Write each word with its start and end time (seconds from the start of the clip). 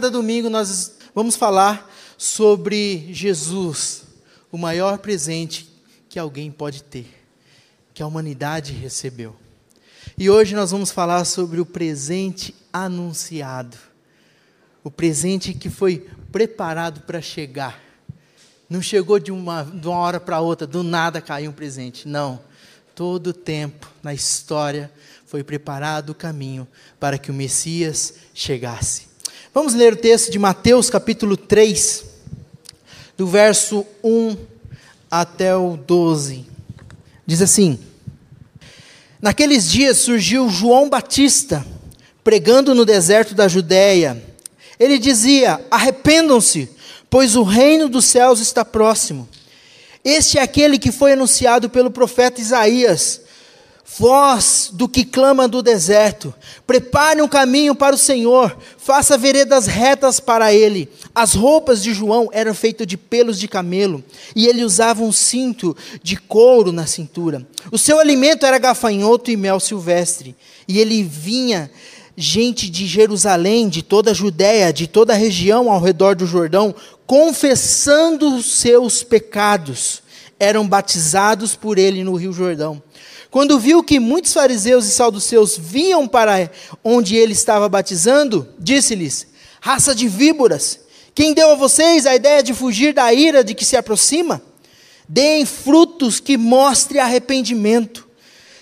cada 0.00 0.10
domingo 0.10 0.48
nós 0.48 0.94
vamos 1.14 1.36
falar 1.36 1.92
sobre 2.16 3.12
Jesus, 3.12 4.04
o 4.50 4.56
maior 4.56 4.96
presente 4.96 5.68
que 6.08 6.18
alguém 6.18 6.50
pode 6.50 6.82
ter, 6.82 7.06
que 7.92 8.02
a 8.02 8.06
humanidade 8.06 8.72
recebeu. 8.72 9.36
E 10.16 10.30
hoje 10.30 10.54
nós 10.54 10.70
vamos 10.70 10.90
falar 10.90 11.26
sobre 11.26 11.60
o 11.60 11.66
presente 11.66 12.54
anunciado, 12.72 13.76
o 14.82 14.90
presente 14.90 15.52
que 15.52 15.68
foi 15.68 16.08
preparado 16.32 17.02
para 17.02 17.20
chegar. 17.20 17.78
Não 18.70 18.80
chegou 18.80 19.18
de 19.18 19.30
uma, 19.30 19.64
de 19.64 19.86
uma 19.86 19.98
hora 19.98 20.18
para 20.18 20.40
outra, 20.40 20.66
do 20.66 20.82
nada 20.82 21.20
caiu 21.20 21.50
um 21.50 21.54
presente. 21.54 22.08
Não. 22.08 22.40
Todo 22.94 23.34
tempo 23.34 23.86
na 24.02 24.14
história 24.14 24.90
foi 25.26 25.44
preparado 25.44 26.10
o 26.10 26.14
caminho 26.14 26.66
para 26.98 27.18
que 27.18 27.30
o 27.30 27.34
Messias 27.34 28.14
chegasse. 28.32 29.09
Vamos 29.52 29.74
ler 29.74 29.94
o 29.94 29.96
texto 29.96 30.30
de 30.30 30.38
Mateus 30.38 30.88
capítulo 30.88 31.36
3, 31.36 32.04
do 33.18 33.26
verso 33.26 33.84
1 34.00 34.36
até 35.10 35.56
o 35.56 35.76
12. 35.76 36.46
Diz 37.26 37.42
assim: 37.42 37.76
Naqueles 39.20 39.68
dias 39.68 39.98
surgiu 39.98 40.48
João 40.48 40.88
Batista, 40.88 41.66
pregando 42.22 42.76
no 42.76 42.84
deserto 42.84 43.34
da 43.34 43.48
Judéia. 43.48 44.22
Ele 44.78 45.00
dizia: 45.00 45.60
Arrependam-se, 45.68 46.70
pois 47.10 47.34
o 47.34 47.42
reino 47.42 47.88
dos 47.88 48.04
céus 48.04 48.38
está 48.38 48.64
próximo. 48.64 49.28
Este 50.04 50.38
é 50.38 50.42
aquele 50.42 50.78
que 50.78 50.92
foi 50.92 51.14
anunciado 51.14 51.68
pelo 51.68 51.90
profeta 51.90 52.40
Isaías 52.40 53.22
Voz 53.98 54.70
do 54.72 54.88
que 54.88 55.04
clama 55.04 55.48
do 55.48 55.62
deserto, 55.62 56.32
prepare 56.66 57.20
um 57.20 57.28
caminho 57.28 57.74
para 57.74 57.94
o 57.94 57.98
Senhor, 57.98 58.56
faça 58.78 59.18
veredas 59.18 59.66
retas 59.66 60.20
para 60.20 60.54
ele. 60.54 60.88
As 61.12 61.34
roupas 61.34 61.82
de 61.82 61.92
João 61.92 62.28
eram 62.32 62.54
feitas 62.54 62.86
de 62.86 62.96
pelos 62.96 63.38
de 63.38 63.48
camelo, 63.48 64.02
e 64.34 64.46
ele 64.46 64.64
usava 64.64 65.02
um 65.02 65.10
cinto 65.10 65.76
de 66.02 66.16
couro 66.16 66.70
na 66.70 66.86
cintura. 66.86 67.44
O 67.72 67.76
seu 67.76 67.98
alimento 67.98 68.46
era 68.46 68.58
gafanhoto 68.58 69.30
e 69.30 69.36
mel 69.36 69.58
silvestre, 69.58 70.36
e 70.68 70.78
ele 70.78 71.02
vinha 71.02 71.68
gente 72.16 72.70
de 72.70 72.86
Jerusalém, 72.86 73.68
de 73.68 73.82
toda 73.82 74.12
a 74.12 74.14
Judéia, 74.14 74.72
de 74.72 74.86
toda 74.86 75.14
a 75.14 75.16
região 75.16 75.70
ao 75.70 75.80
redor 75.80 76.14
do 76.14 76.26
Jordão, 76.26 76.74
confessando 77.06 78.36
os 78.36 78.52
seus 78.52 79.02
pecados, 79.02 80.00
eram 80.38 80.66
batizados 80.66 81.56
por 81.56 81.76
ele 81.76 82.04
no 82.04 82.14
Rio 82.14 82.32
Jordão. 82.32 82.80
Quando 83.30 83.60
viu 83.60 83.82
que 83.82 84.00
muitos 84.00 84.32
fariseus 84.32 84.86
e 84.86 84.90
saduceus 84.90 85.56
vinham 85.56 86.08
para 86.08 86.50
onde 86.82 87.14
ele 87.14 87.32
estava 87.32 87.68
batizando, 87.68 88.48
disse-lhes: 88.58 89.28
Raça 89.60 89.94
de 89.94 90.08
víboras, 90.08 90.80
quem 91.14 91.32
deu 91.32 91.50
a 91.50 91.54
vocês 91.54 92.06
a 92.06 92.14
ideia 92.14 92.42
de 92.42 92.52
fugir 92.52 92.92
da 92.92 93.12
ira 93.12 93.44
de 93.44 93.54
que 93.54 93.64
se 93.64 93.76
aproxima? 93.76 94.42
Deem 95.08 95.44
frutos 95.46 96.18
que 96.18 96.36
mostrem 96.36 97.00
arrependimento. 97.00 98.08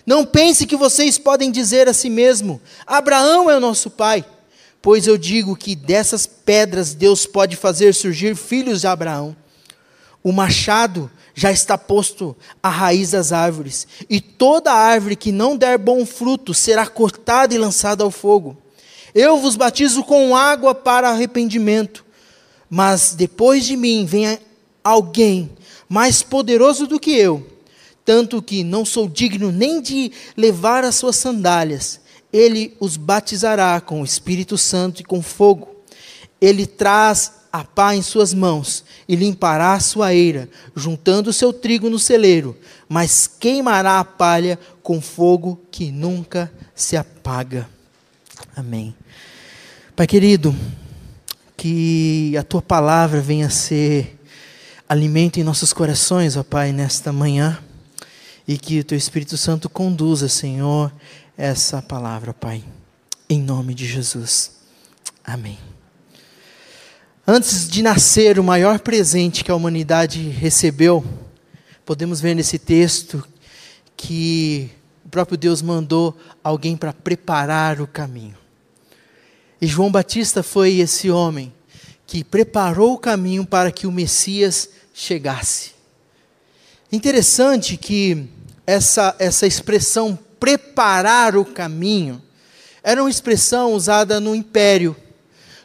Não 0.06 0.24
pense 0.24 0.66
que 0.66 0.76
vocês 0.76 1.18
podem 1.18 1.50
dizer 1.50 1.88
a 1.88 1.94
si 1.94 2.10
mesmo: 2.10 2.60
Abraão 2.86 3.50
é 3.50 3.56
o 3.56 3.60
nosso 3.60 3.90
pai. 3.90 4.24
Pois 4.82 5.06
eu 5.06 5.18
digo 5.18 5.56
que 5.56 5.74
dessas 5.74 6.26
pedras 6.26 6.94
Deus 6.94 7.26
pode 7.26 7.56
fazer 7.56 7.94
surgir 7.94 8.36
filhos 8.36 8.82
de 8.82 8.86
Abraão. 8.86 9.36
O 10.22 10.32
machado 10.32 11.10
já 11.38 11.52
está 11.52 11.78
posto 11.78 12.36
à 12.60 12.68
raiz 12.68 13.12
das 13.12 13.30
árvores, 13.30 13.86
e 14.10 14.20
toda 14.20 14.72
árvore 14.72 15.14
que 15.14 15.30
não 15.30 15.56
der 15.56 15.78
bom 15.78 16.04
fruto 16.04 16.52
será 16.52 16.84
cortada 16.84 17.54
e 17.54 17.58
lançada 17.58 18.02
ao 18.02 18.10
fogo. 18.10 18.56
Eu 19.14 19.38
vos 19.38 19.54
batizo 19.54 20.02
com 20.02 20.34
água 20.34 20.74
para 20.74 21.10
arrependimento, 21.10 22.04
mas 22.68 23.14
depois 23.14 23.64
de 23.64 23.76
mim 23.76 24.04
vem 24.04 24.36
alguém 24.82 25.48
mais 25.88 26.24
poderoso 26.24 26.88
do 26.88 26.98
que 26.98 27.12
eu, 27.12 27.46
tanto 28.04 28.42
que 28.42 28.64
não 28.64 28.84
sou 28.84 29.08
digno 29.08 29.52
nem 29.52 29.80
de 29.80 30.10
levar 30.36 30.82
as 30.82 30.96
suas 30.96 31.14
sandálias. 31.14 32.00
Ele 32.32 32.76
os 32.80 32.96
batizará 32.96 33.80
com 33.80 34.02
o 34.02 34.04
Espírito 34.04 34.58
Santo 34.58 35.02
e 35.02 35.04
com 35.04 35.22
fogo. 35.22 35.68
Ele 36.40 36.66
traz 36.66 37.37
a 37.52 37.64
pá 37.64 37.94
em 37.94 38.02
suas 38.02 38.34
mãos 38.34 38.84
e 39.08 39.16
limpará 39.16 39.74
a 39.74 39.80
sua 39.80 40.14
eira, 40.14 40.48
juntando 40.74 41.30
o 41.30 41.32
seu 41.32 41.52
trigo 41.52 41.88
no 41.88 41.98
celeiro, 41.98 42.56
mas 42.88 43.26
queimará 43.26 43.98
a 43.98 44.04
palha 44.04 44.58
com 44.82 45.00
fogo 45.00 45.60
que 45.70 45.90
nunca 45.90 46.52
se 46.74 46.96
apaga. 46.96 47.68
Amém. 48.56 48.94
Pai 49.96 50.06
querido, 50.06 50.54
que 51.56 52.36
a 52.36 52.42
tua 52.42 52.62
palavra 52.62 53.20
venha 53.20 53.50
ser 53.50 54.16
alimento 54.88 55.38
em 55.38 55.44
nossos 55.44 55.72
corações, 55.72 56.36
ó 56.36 56.42
Pai, 56.42 56.72
nesta 56.72 57.12
manhã, 57.12 57.58
e 58.46 58.56
que 58.56 58.80
o 58.80 58.84
teu 58.84 58.96
Espírito 58.96 59.36
Santo 59.36 59.68
conduza, 59.68 60.28
Senhor, 60.28 60.92
essa 61.36 61.82
palavra, 61.82 62.32
Pai, 62.32 62.64
em 63.28 63.42
nome 63.42 63.74
de 63.74 63.86
Jesus. 63.86 64.52
Amém. 65.24 65.67
Antes 67.30 67.68
de 67.68 67.82
nascer, 67.82 68.38
o 68.38 68.42
maior 68.42 68.78
presente 68.78 69.44
que 69.44 69.50
a 69.50 69.54
humanidade 69.54 70.30
recebeu, 70.30 71.04
podemos 71.84 72.22
ver 72.22 72.34
nesse 72.34 72.58
texto 72.58 73.22
que 73.94 74.70
o 75.04 75.10
próprio 75.10 75.36
Deus 75.36 75.60
mandou 75.60 76.16
alguém 76.42 76.74
para 76.74 76.90
preparar 76.90 77.82
o 77.82 77.86
caminho. 77.86 78.34
E 79.60 79.66
João 79.66 79.92
Batista 79.92 80.42
foi 80.42 80.76
esse 80.76 81.10
homem 81.10 81.52
que 82.06 82.24
preparou 82.24 82.94
o 82.94 82.98
caminho 82.98 83.44
para 83.44 83.70
que 83.70 83.86
o 83.86 83.92
Messias 83.92 84.70
chegasse. 84.94 85.72
Interessante 86.90 87.76
que 87.76 88.26
essa, 88.66 89.14
essa 89.18 89.46
expressão 89.46 90.18
preparar 90.40 91.36
o 91.36 91.44
caminho 91.44 92.22
era 92.82 93.02
uma 93.02 93.10
expressão 93.10 93.74
usada 93.74 94.18
no 94.18 94.34
império 94.34 94.96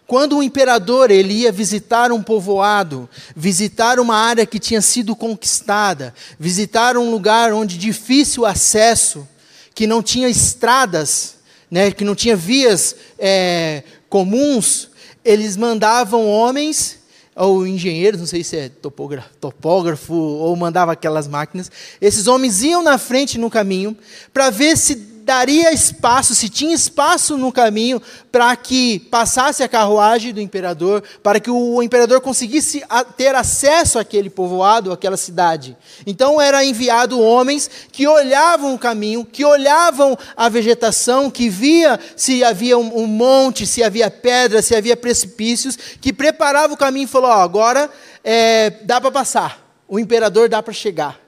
quando 0.05 0.37
o 0.37 0.43
imperador 0.43 1.09
ele 1.09 1.33
ia 1.33 1.51
visitar 1.51 2.11
um 2.11 2.21
povoado, 2.21 3.09
visitar 3.35 3.99
uma 3.99 4.15
área 4.15 4.45
que 4.45 4.59
tinha 4.59 4.81
sido 4.81 5.15
conquistada, 5.15 6.13
visitar 6.37 6.97
um 6.97 7.09
lugar 7.09 7.53
onde 7.53 7.77
difícil 7.77 8.45
acesso, 8.45 9.27
que 9.73 9.87
não 9.87 10.03
tinha 10.03 10.29
estradas, 10.29 11.35
né, 11.71 11.91
que 11.91 12.03
não 12.03 12.15
tinha 12.15 12.35
vias 12.35 12.95
é, 13.17 13.83
comuns, 14.09 14.89
eles 15.23 15.57
mandavam 15.57 16.27
homens 16.27 16.99
ou 17.35 17.65
engenheiros, 17.65 18.19
não 18.19 18.27
sei 18.27 18.43
se 18.43 18.57
é 18.57 18.69
topógrafo, 18.69 20.13
ou 20.13 20.55
mandava 20.55 20.91
aquelas 20.91 21.27
máquinas. 21.27 21.71
Esses 21.99 22.27
homens 22.27 22.61
iam 22.61 22.83
na 22.83 22.97
frente 22.97 23.39
no 23.39 23.49
caminho 23.49 23.97
para 24.31 24.49
ver 24.49 24.77
se 24.77 25.12
daria 25.23 25.71
espaço, 25.71 26.35
se 26.35 26.49
tinha 26.49 26.75
espaço 26.75 27.37
no 27.37 27.51
caminho 27.51 28.01
para 28.31 28.55
que 28.55 28.99
passasse 28.99 29.63
a 29.63 29.69
carruagem 29.69 30.33
do 30.33 30.41
imperador, 30.41 31.01
para 31.21 31.39
que 31.39 31.49
o 31.49 31.81
imperador 31.81 32.19
conseguisse 32.19 32.83
ter 33.15 33.33
acesso 33.33 33.97
àquele 33.97 34.29
povoado, 34.29 34.91
àquela 34.91 35.15
cidade. 35.15 35.77
Então 36.05 36.41
era 36.41 36.63
enviado 36.65 37.21
homens 37.21 37.69
que 37.91 38.05
olhavam 38.05 38.73
o 38.75 38.79
caminho, 38.79 39.25
que 39.25 39.45
olhavam 39.45 40.17
a 40.35 40.49
vegetação, 40.49 41.31
que 41.31 41.47
via 41.47 41.99
se 42.17 42.43
havia 42.43 42.77
um 42.77 43.07
monte, 43.07 43.65
se 43.65 43.81
havia 43.81 44.11
pedra, 44.11 44.61
se 44.61 44.75
havia 44.75 44.97
precipícios, 44.97 45.77
que 46.01 46.11
preparava 46.11 46.73
o 46.73 46.77
caminho 46.77 47.05
e 47.05 47.07
falou: 47.07 47.29
oh, 47.29 47.33
agora 47.33 47.89
é, 48.23 48.71
dá 48.83 48.99
para 48.99 49.11
passar, 49.11 49.65
o 49.87 49.97
imperador 49.97 50.49
dá 50.49 50.61
para 50.61 50.73
chegar. 50.73 51.23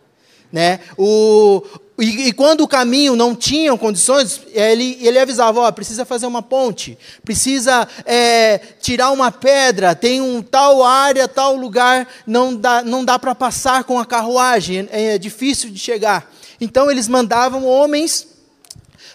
Né? 0.52 0.80
O, 0.98 1.64
e, 1.98 2.28
e, 2.28 2.34
quando 2.34 2.62
o 2.62 2.68
caminho 2.68 3.16
não 3.16 3.34
tinha 3.34 3.76
condições, 3.78 4.42
ele, 4.52 4.98
ele 5.02 5.18
avisava: 5.18 5.62
ó, 5.62 5.72
precisa 5.72 6.04
fazer 6.04 6.26
uma 6.26 6.42
ponte, 6.42 6.98
precisa 7.24 7.88
é, 8.06 8.58
tirar 8.82 9.12
uma 9.12 9.32
pedra, 9.32 9.96
tem 9.96 10.20
um 10.20 10.42
tal 10.42 10.84
área, 10.84 11.26
tal 11.26 11.56
lugar, 11.56 12.06
não 12.28 12.54
dá, 12.54 12.84
não 12.84 13.06
dá 13.06 13.18
para 13.18 13.34
passar 13.34 13.86
com 13.86 13.98
a 13.98 14.06
carruagem, 14.06 14.90
é, 14.92 15.16
é 15.16 15.18
difícil 15.18 15.70
de 15.70 15.80
chegar. 15.80 16.30
Então 16.60 16.92
eles 16.92 17.08
mandavam 17.08 17.66
homens 17.66 18.28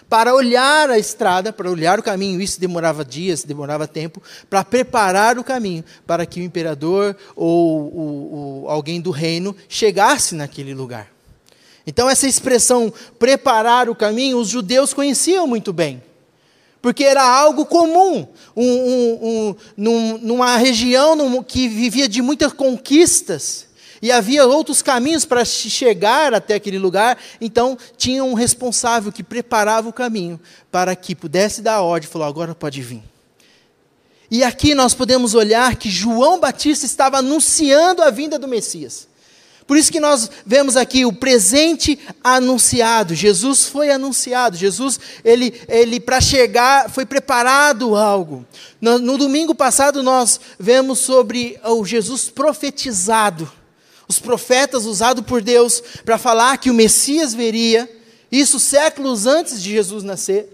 para 0.09 0.33
olhar 0.33 0.89
a 0.89 0.97
estrada, 0.97 1.53
para 1.53 1.69
olhar 1.69 1.99
o 1.99 2.03
caminho. 2.03 2.41
Isso 2.41 2.59
demorava 2.59 3.05
dias, 3.05 3.43
demorava 3.43 3.87
tempo, 3.87 4.21
para 4.49 4.63
preparar 4.63 5.37
o 5.37 5.43
caminho 5.43 5.85
para 6.05 6.25
que 6.25 6.41
o 6.41 6.43
imperador 6.43 7.15
ou, 7.35 7.95
ou 7.95 8.69
alguém 8.69 8.99
do 8.99 9.11
reino 9.11 9.55
chegasse 9.69 10.33
naquele 10.33 10.73
lugar. 10.73 11.20
Então, 11.85 12.09
essa 12.09 12.27
expressão 12.27 12.93
preparar 13.17 13.89
o 13.89 13.95
caminho, 13.95 14.37
os 14.37 14.49
judeus 14.49 14.93
conheciam 14.93 15.47
muito 15.47 15.73
bem, 15.73 16.01
porque 16.81 17.03
era 17.03 17.23
algo 17.23 17.65
comum, 17.65 18.27
um, 18.55 18.65
um, 18.65 19.55
um, 19.77 20.17
numa 20.19 20.57
região 20.57 21.43
que 21.43 21.67
vivia 21.67 22.07
de 22.07 22.21
muitas 22.21 22.53
conquistas, 22.53 23.67
e 24.01 24.11
havia 24.11 24.45
outros 24.45 24.81
caminhos 24.81 25.25
para 25.25 25.45
chegar 25.45 26.33
até 26.33 26.55
aquele 26.55 26.79
lugar, 26.79 27.17
então 27.39 27.77
tinha 27.95 28.23
um 28.23 28.33
responsável 28.33 29.11
que 29.11 29.21
preparava 29.21 29.87
o 29.87 29.93
caminho 29.93 30.39
para 30.71 30.95
que 30.95 31.13
pudesse 31.13 31.61
dar 31.61 31.75
a 31.75 31.81
ordem 31.81 32.09
falou: 32.09 32.27
agora 32.27 32.55
pode 32.55 32.81
vir. 32.81 33.03
E 34.31 34.43
aqui 34.43 34.73
nós 34.73 34.93
podemos 34.93 35.35
olhar 35.35 35.75
que 35.75 35.89
João 35.89 36.39
Batista 36.39 36.85
estava 36.85 37.17
anunciando 37.17 38.01
a 38.01 38.09
vinda 38.09 38.39
do 38.39 38.47
Messias. 38.47 39.07
Por 39.71 39.77
isso 39.77 39.89
que 39.89 40.01
nós 40.01 40.29
vemos 40.45 40.75
aqui 40.75 41.05
o 41.05 41.13
presente 41.13 41.97
anunciado. 42.21 43.15
Jesus 43.15 43.67
foi 43.67 43.89
anunciado. 43.89 44.57
Jesus, 44.57 44.99
ele, 45.23 45.61
ele 45.69 45.97
para 45.97 46.19
chegar, 46.19 46.89
foi 46.89 47.05
preparado 47.05 47.95
algo. 47.95 48.45
No, 48.81 48.99
no, 48.99 49.17
domingo 49.17 49.55
passado 49.55 50.03
nós 50.03 50.41
vemos 50.59 50.99
sobre 50.99 51.57
o 51.63 51.85
Jesus 51.85 52.27
profetizado. 52.27 53.49
Os 54.09 54.19
profetas 54.19 54.83
usados 54.83 55.23
por 55.23 55.41
Deus 55.41 55.81
para 56.03 56.17
falar 56.17 56.57
que 56.57 56.69
o 56.69 56.73
Messias 56.73 57.33
viria. 57.33 57.89
Isso 58.29 58.59
séculos 58.59 59.25
antes 59.25 59.63
de 59.63 59.71
Jesus 59.71 60.03
nascer. 60.03 60.49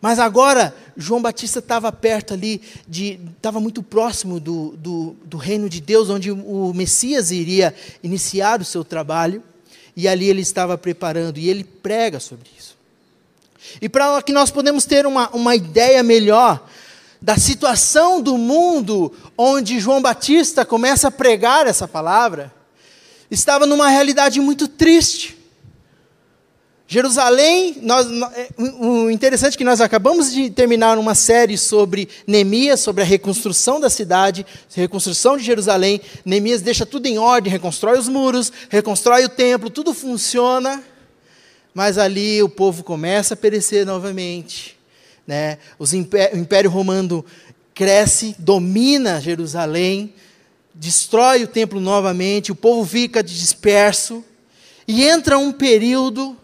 Mas 0.00 0.18
agora, 0.18 0.74
João 0.96 1.20
Batista 1.20 1.58
estava 1.58 1.90
perto 1.90 2.34
ali, 2.34 2.62
estava 2.90 3.58
muito 3.58 3.82
próximo 3.82 4.38
do, 4.38 4.76
do, 4.76 5.16
do, 5.24 5.36
reino 5.36 5.68
de 5.68 5.80
Deus, 5.80 6.08
onde 6.08 6.30
o 6.30 6.72
Messias 6.72 7.30
iria 7.30 7.74
iniciar 8.02 8.60
o 8.60 8.64
seu 8.64 8.84
trabalho, 8.84 9.42
e 9.96 10.06
ali 10.06 10.28
ele 10.28 10.42
estava 10.42 10.78
preparando, 10.78 11.38
e 11.38 11.48
ele 11.48 11.64
prega 11.64 12.20
sobre 12.20 12.48
isso. 12.56 12.76
E 13.80 13.88
para 13.88 14.22
que 14.22 14.32
nós 14.32 14.50
podemos 14.50 14.84
ter 14.84 15.04
uma, 15.04 15.28
uma 15.30 15.56
ideia 15.56 16.02
melhor 16.02 16.64
da 17.20 17.36
situação 17.36 18.20
do 18.20 18.38
mundo 18.38 19.12
onde 19.36 19.80
João 19.80 20.00
Batista 20.00 20.64
começa 20.64 21.08
a 21.08 21.10
pregar 21.10 21.66
essa 21.66 21.88
palavra, 21.88 22.54
estava 23.30 23.66
numa 23.66 23.88
realidade 23.88 24.40
muito 24.40 24.68
triste. 24.68 25.37
Jerusalém, 26.90 27.76
nós, 27.82 28.06
é, 28.32 28.48
o 28.58 29.10
interessante 29.10 29.52
é 29.52 29.58
que 29.58 29.64
nós 29.64 29.78
acabamos 29.78 30.32
de 30.32 30.48
terminar 30.48 30.96
uma 30.96 31.14
série 31.14 31.58
sobre 31.58 32.08
Neemias, 32.26 32.80
sobre 32.80 33.02
a 33.02 33.06
reconstrução 33.06 33.78
da 33.78 33.90
cidade, 33.90 34.46
reconstrução 34.74 35.36
de 35.36 35.44
Jerusalém. 35.44 36.00
Neemias 36.24 36.62
deixa 36.62 36.86
tudo 36.86 37.04
em 37.04 37.18
ordem, 37.18 37.52
reconstrói 37.52 37.98
os 37.98 38.08
muros, 38.08 38.50
reconstrói 38.70 39.26
o 39.26 39.28
templo, 39.28 39.68
tudo 39.68 39.92
funciona, 39.92 40.82
mas 41.74 41.98
ali 41.98 42.42
o 42.42 42.48
povo 42.48 42.82
começa 42.82 43.34
a 43.34 43.36
perecer 43.36 43.84
novamente. 43.84 44.74
Né? 45.26 45.58
Impé 45.92 46.30
o 46.32 46.38
Império 46.38 46.70
Romano 46.70 47.22
cresce, 47.74 48.34
domina 48.38 49.20
Jerusalém, 49.20 50.14
destrói 50.74 51.44
o 51.44 51.48
templo 51.48 51.80
novamente, 51.80 52.50
o 52.50 52.56
povo 52.56 52.88
fica 52.88 53.22
disperso, 53.22 54.24
e 54.86 55.04
entra 55.04 55.36
um 55.36 55.52
período 55.52 56.34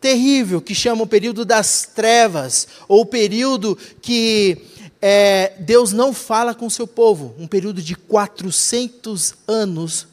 terrível 0.00 0.60
que 0.60 0.74
chama 0.74 1.02
o 1.02 1.06
período 1.06 1.44
das 1.44 1.88
trevas, 1.94 2.66
ou 2.88 3.02
o 3.02 3.06
período 3.06 3.76
que 4.00 4.58
é, 5.00 5.54
Deus 5.58 5.92
não 5.92 6.12
fala 6.12 6.54
com 6.54 6.66
o 6.66 6.70
seu 6.70 6.86
povo, 6.86 7.34
um 7.38 7.46
período 7.46 7.82
de 7.82 7.94
400 7.94 9.34
anos 9.46 10.06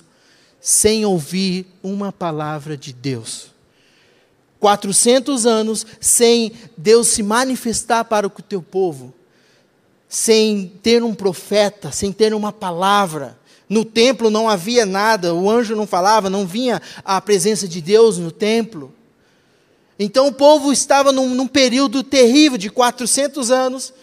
sem 0.60 1.06
ouvir 1.06 1.66
uma 1.82 2.12
palavra 2.12 2.76
de 2.76 2.92
Deus. 2.92 3.52
400 4.60 5.46
anos 5.46 5.86
sem 6.02 6.52
Deus 6.76 7.08
se 7.08 7.22
manifestar 7.22 8.04
para 8.06 8.28
o 8.28 8.30
teu 8.30 8.62
povo, 8.62 9.14
sem 10.10 10.74
ter 10.82 11.04
um 11.04 11.14
profeta, 11.14 11.92
sem 11.92 12.12
ter 12.12 12.34
uma 12.34 12.52
palavra. 12.52 13.38
No 13.70 13.86
templo 13.86 14.30
não 14.30 14.50
havia 14.50 14.86
nada, 14.86 15.34
o 15.34 15.50
anjo 15.50 15.76
não 15.76 15.86
falava, 15.86 16.30
não 16.30 16.48
vinha 16.48 16.82
a 17.04 17.20
presença 17.22 17.68
de 17.68 17.82
Deus 17.82 18.18
no 18.18 18.32
templo. 18.32 18.92
Então 20.00 20.28
o 20.28 20.34
povo 20.34 20.72
estava 20.72 21.12
num, 21.12 21.30
num 21.30 21.48
período 21.48 22.04
terrível 22.04 22.58
de 22.58 22.70
400 22.70 23.50
anos. 23.52 23.94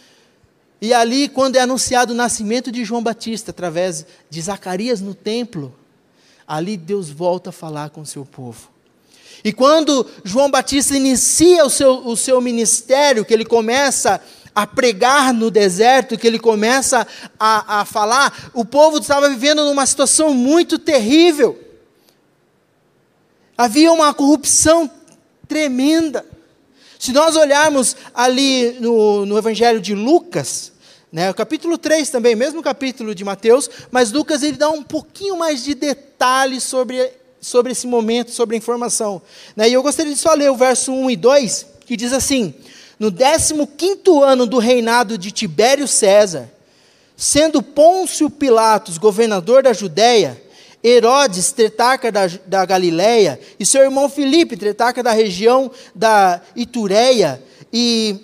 E 0.80 0.92
ali, 0.92 1.28
quando 1.28 1.56
é 1.56 1.60
anunciado 1.60 2.12
o 2.12 2.16
nascimento 2.16 2.70
de 2.70 2.84
João 2.84 3.02
Batista, 3.02 3.52
através 3.52 4.04
de 4.28 4.40
Zacarias 4.40 5.00
no 5.00 5.14
templo, 5.14 5.74
ali 6.46 6.76
Deus 6.76 7.08
volta 7.08 7.50
a 7.50 7.52
falar 7.52 7.90
com 7.90 8.00
o 8.00 8.06
seu 8.06 8.24
povo. 8.24 8.70
E 9.42 9.52
quando 9.52 10.06
João 10.24 10.50
Batista 10.50 10.96
inicia 10.96 11.64
o 11.64 11.70
seu, 11.70 12.06
o 12.06 12.16
seu 12.16 12.40
ministério, 12.40 13.24
que 13.24 13.32
ele 13.32 13.44
começa 13.44 14.20
a 14.54 14.66
pregar 14.66 15.34
no 15.34 15.50
deserto, 15.50 16.16
que 16.16 16.26
ele 16.26 16.38
começa 16.38 17.06
a, 17.38 17.80
a 17.80 17.84
falar, 17.84 18.50
o 18.54 18.64
povo 18.64 18.98
estava 18.98 19.28
vivendo 19.28 19.64
numa 19.64 19.84
situação 19.84 20.32
muito 20.32 20.78
terrível. 20.78 21.58
Havia 23.56 23.92
uma 23.92 24.14
corrupção 24.14 24.90
tremenda. 25.48 26.24
Se 26.98 27.12
nós 27.12 27.36
olharmos 27.36 27.96
ali 28.14 28.76
no, 28.80 29.26
no 29.26 29.36
Evangelho 29.36 29.80
de 29.80 29.94
Lucas, 29.94 30.72
né, 31.12 31.30
o 31.30 31.34
capítulo 31.34 31.78
3 31.78 32.10
também, 32.10 32.34
mesmo 32.34 32.62
capítulo 32.62 33.14
de 33.14 33.24
Mateus, 33.24 33.70
mas 33.90 34.10
Lucas 34.10 34.42
ele 34.42 34.56
dá 34.56 34.68
um 34.68 34.82
pouquinho 34.82 35.36
mais 35.36 35.62
de 35.62 35.74
detalhes 35.74 36.62
sobre, 36.64 37.10
sobre 37.40 37.72
esse 37.72 37.86
momento, 37.86 38.30
sobre 38.30 38.56
a 38.56 38.58
informação. 38.58 39.22
Né, 39.54 39.68
e 39.68 39.74
eu 39.74 39.82
gostaria 39.82 40.12
de 40.12 40.18
só 40.18 40.34
ler 40.34 40.50
o 40.50 40.56
verso 40.56 40.92
1 40.92 41.10
e 41.10 41.16
2, 41.16 41.66
que 41.86 41.96
diz 41.96 42.12
assim: 42.12 42.54
No 42.98 43.12
15 43.12 43.54
ano 44.24 44.46
do 44.46 44.58
reinado 44.58 45.16
de 45.16 45.30
Tibério 45.30 45.86
César, 45.86 46.50
sendo 47.16 47.62
Pôncio 47.62 48.28
Pilatos 48.28 48.98
governador 48.98 49.62
da 49.62 49.72
Judéia, 49.72 50.42
Herodes, 50.84 51.50
tetrarca 51.50 52.12
da, 52.12 52.26
da 52.46 52.66
Galiléia, 52.66 53.40
e 53.58 53.64
seu 53.64 53.82
irmão 53.82 54.06
Filipe, 54.08 54.54
tetrarca 54.54 55.02
da 55.02 55.12
região 55.12 55.70
da 55.94 56.42
Itureia, 56.54 57.42
e, 57.72 58.20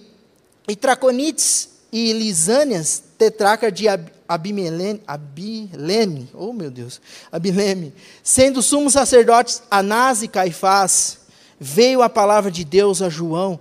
e 0.68 0.76
Traconites 0.76 1.70
e 1.90 2.12
Lisânias, 2.12 3.02
tetrarca 3.16 3.72
de 3.72 3.88
Ab, 3.88 4.12
Abimelene, 4.28 5.02
Abilene, 5.06 6.28
oh 6.34 6.52
meu 6.52 6.70
Deus, 6.70 7.00
Abilene, 7.32 7.94
sendo 8.22 8.62
sumos 8.62 8.92
sacerdotes 8.92 9.62
Anás 9.70 10.22
e 10.22 10.28
Caifás, 10.28 11.18
veio 11.58 12.02
a 12.02 12.08
palavra 12.08 12.50
de 12.50 12.64
Deus 12.64 13.00
a 13.02 13.08
João, 13.08 13.58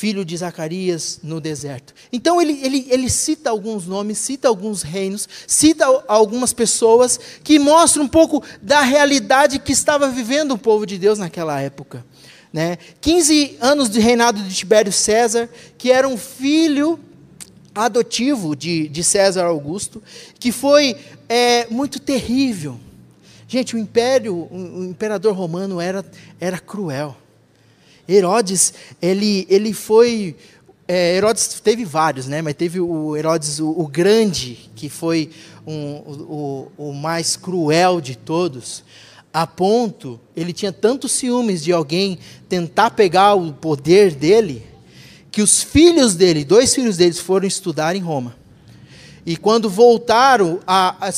filho 0.00 0.24
de 0.24 0.34
Zacarias, 0.34 1.20
no 1.22 1.42
deserto. 1.42 1.92
Então 2.10 2.40
ele, 2.40 2.58
ele, 2.62 2.86
ele 2.88 3.10
cita 3.10 3.50
alguns 3.50 3.86
nomes, 3.86 4.16
cita 4.16 4.48
alguns 4.48 4.80
reinos, 4.80 5.28
cita 5.46 5.84
algumas 6.08 6.54
pessoas 6.54 7.20
que 7.44 7.58
mostram 7.58 8.04
um 8.04 8.08
pouco 8.08 8.42
da 8.62 8.80
realidade 8.80 9.58
que 9.58 9.72
estava 9.72 10.08
vivendo 10.08 10.52
o 10.52 10.58
povo 10.58 10.86
de 10.86 10.96
Deus 10.96 11.18
naquela 11.18 11.60
época. 11.60 12.02
Né? 12.50 12.78
15 12.98 13.58
anos 13.60 13.90
de 13.90 14.00
reinado 14.00 14.42
de 14.42 14.54
Tibério 14.54 14.90
César, 14.90 15.50
que 15.76 15.92
era 15.92 16.08
um 16.08 16.16
filho 16.16 16.98
adotivo 17.74 18.56
de, 18.56 18.88
de 18.88 19.04
César 19.04 19.44
Augusto, 19.44 20.02
que 20.38 20.50
foi 20.50 20.96
é, 21.28 21.66
muito 21.66 22.00
terrível. 22.00 22.80
Gente, 23.46 23.76
o 23.76 23.78
império, 23.78 24.48
o 24.50 24.82
imperador 24.82 25.34
romano 25.34 25.78
era, 25.78 26.02
era 26.40 26.58
cruel. 26.58 27.14
Herodes, 28.10 28.74
ele, 29.00 29.46
ele 29.48 29.72
foi. 29.72 30.36
É, 30.88 31.16
Herodes 31.16 31.60
teve 31.60 31.84
vários, 31.84 32.26
né? 32.26 32.42
mas 32.42 32.54
teve 32.54 32.80
o 32.80 33.16
Herodes 33.16 33.60
o, 33.60 33.68
o 33.70 33.86
Grande, 33.86 34.68
que 34.74 34.88
foi 34.88 35.30
um, 35.64 35.94
o, 35.96 36.72
o 36.76 36.92
mais 36.92 37.36
cruel 37.36 38.00
de 38.00 38.16
todos, 38.16 38.82
a 39.32 39.46
ponto, 39.46 40.18
ele 40.34 40.52
tinha 40.52 40.72
tantos 40.72 41.12
ciúmes 41.12 41.62
de 41.62 41.72
alguém 41.72 42.18
tentar 42.48 42.90
pegar 42.90 43.34
o 43.34 43.52
poder 43.52 44.12
dele, 44.12 44.66
que 45.30 45.40
os 45.40 45.62
filhos 45.62 46.16
dele, 46.16 46.44
dois 46.44 46.74
filhos 46.74 46.96
deles, 46.96 47.20
foram 47.20 47.46
estudar 47.46 47.94
em 47.94 48.00
Roma. 48.00 48.34
E 49.24 49.36
quando 49.36 49.70
voltaram, 49.70 50.58
a, 50.66 51.08
a, 51.08 51.12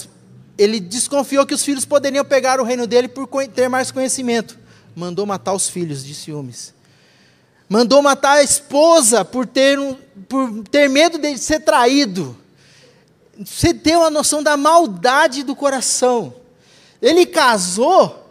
ele 0.59 0.79
desconfiou 0.79 1.47
que 1.47 1.55
os 1.55 1.65
filhos 1.65 1.87
poderiam 1.87 2.27
pegar 2.27 2.61
o 2.61 2.65
reino 2.65 2.87
dele 2.87 3.09
por 3.09 3.27
ter 3.49 3.71
mais 3.71 3.91
conhecimento. 3.91 4.59
Mandou 4.95 5.25
matar 5.25 5.55
os 5.55 5.71
filhos 5.71 6.05
de 6.05 6.15
ciúmes 6.15 6.75
mandou 7.73 8.02
matar 8.02 8.33
a 8.33 8.43
esposa 8.43 9.25
por 9.25 9.47
ter, 9.47 9.79
um, 9.79 9.97
por 10.29 10.62
ter 10.71 10.91
medo 10.91 11.17
de 11.17 11.38
ser 11.38 11.61
traído. 11.61 12.37
Você 13.43 13.73
tem 13.73 13.97
uma 13.97 14.11
noção 14.11 14.43
da 14.43 14.59
maldade 14.59 15.43
do 15.43 15.57
coração. 15.57 16.35
Ele 17.00 17.25
casou 17.25 18.29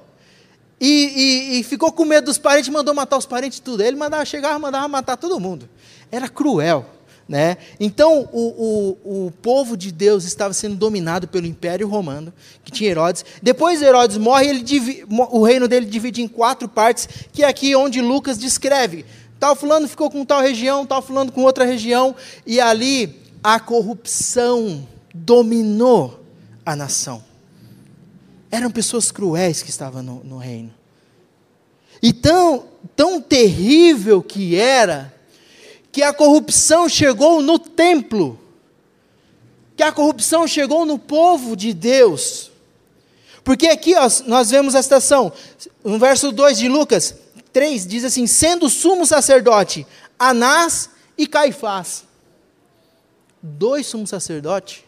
e, 0.79 1.55
e, 1.55 1.59
e 1.59 1.63
ficou 1.63 1.91
com 1.91 2.05
medo 2.05 2.25
dos 2.25 2.37
parentes, 2.37 2.69
mandou 2.69 2.93
matar 2.93 3.17
os 3.17 3.25
parentes 3.25 3.59
tudo. 3.59 3.81
Ele 3.81 3.97
mandava, 3.97 4.23
chegava, 4.25 4.59
mandava 4.59 4.87
matar 4.87 5.17
todo 5.17 5.39
mundo. 5.39 5.67
Era 6.11 6.29
cruel. 6.29 6.85
Né? 7.27 7.57
Então, 7.79 8.29
o, 8.31 8.97
o, 9.03 9.27
o 9.27 9.31
povo 9.31 9.75
de 9.75 9.91
Deus 9.91 10.23
estava 10.23 10.53
sendo 10.53 10.75
dominado 10.75 11.27
pelo 11.27 11.47
Império 11.47 11.87
Romano, 11.87 12.31
que 12.63 12.71
tinha 12.71 12.91
Herodes. 12.91 13.25
Depois 13.41 13.81
Herodes 13.81 14.17
morre, 14.17 14.49
ele 14.49 15.05
o 15.09 15.41
reino 15.41 15.67
dele 15.67 15.85
divide 15.85 16.21
em 16.21 16.27
quatro 16.27 16.67
partes, 16.67 17.07
que 17.31 17.43
é 17.43 17.47
aqui 17.47 17.73
onde 17.73 18.01
Lucas 18.01 18.37
descreve. 18.37 19.05
Tal 19.41 19.55
fulano 19.55 19.87
ficou 19.87 20.07
com 20.11 20.23
tal 20.23 20.39
região, 20.39 20.85
tal 20.85 21.01
fulano 21.01 21.31
com 21.31 21.41
outra 21.41 21.65
região, 21.65 22.15
e 22.45 22.61
ali 22.61 23.19
a 23.43 23.59
corrupção 23.59 24.87
dominou 25.15 26.23
a 26.63 26.75
nação. 26.75 27.23
Eram 28.51 28.69
pessoas 28.69 29.09
cruéis 29.09 29.63
que 29.63 29.71
estavam 29.71 30.03
no, 30.03 30.23
no 30.23 30.37
reino. 30.37 30.71
E 32.03 32.13
tão, 32.13 32.67
tão 32.95 33.19
terrível 33.19 34.21
que 34.21 34.55
era, 34.55 35.11
que 35.91 36.03
a 36.03 36.13
corrupção 36.13 36.87
chegou 36.87 37.41
no 37.41 37.57
templo. 37.57 38.39
que 39.75 39.81
a 39.81 39.91
corrupção 39.91 40.47
chegou 40.47 40.85
no 40.85 40.99
povo 40.99 41.55
de 41.55 41.73
Deus. 41.73 42.51
Porque 43.43 43.69
aqui 43.69 43.95
ó, 43.95 44.07
nós 44.27 44.51
vemos 44.51 44.75
a 44.75 44.83
citação, 44.83 45.33
no 45.83 45.97
verso 45.97 46.31
2 46.31 46.59
de 46.59 46.67
Lucas 46.67 47.15
3, 47.51 47.85
diz 47.85 48.03
assim: 48.03 48.27
sendo 48.27 48.69
sumo 48.69 49.05
sacerdote 49.05 49.85
Anás 50.17 50.89
e 51.17 51.25
Caifás. 51.25 52.05
Dois 53.41 53.87
sumos 53.87 54.09
sacerdotes. 54.09 54.83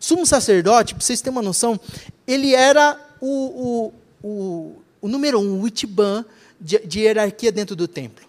Sumo 0.00 0.26
sacerdote, 0.26 0.94
para 0.94 1.04
vocês 1.04 1.20
terem 1.20 1.36
uma 1.36 1.42
noção, 1.42 1.78
ele 2.26 2.52
era 2.52 3.00
o, 3.20 3.92
o, 4.22 4.28
o, 4.28 4.76
o 5.00 5.08
número 5.08 5.38
um, 5.38 5.60
o 5.60 5.66
Itiban 5.66 6.24
de, 6.60 6.78
de 6.80 7.00
hierarquia 7.00 7.52
dentro 7.52 7.76
do 7.76 7.86
templo. 7.86 8.26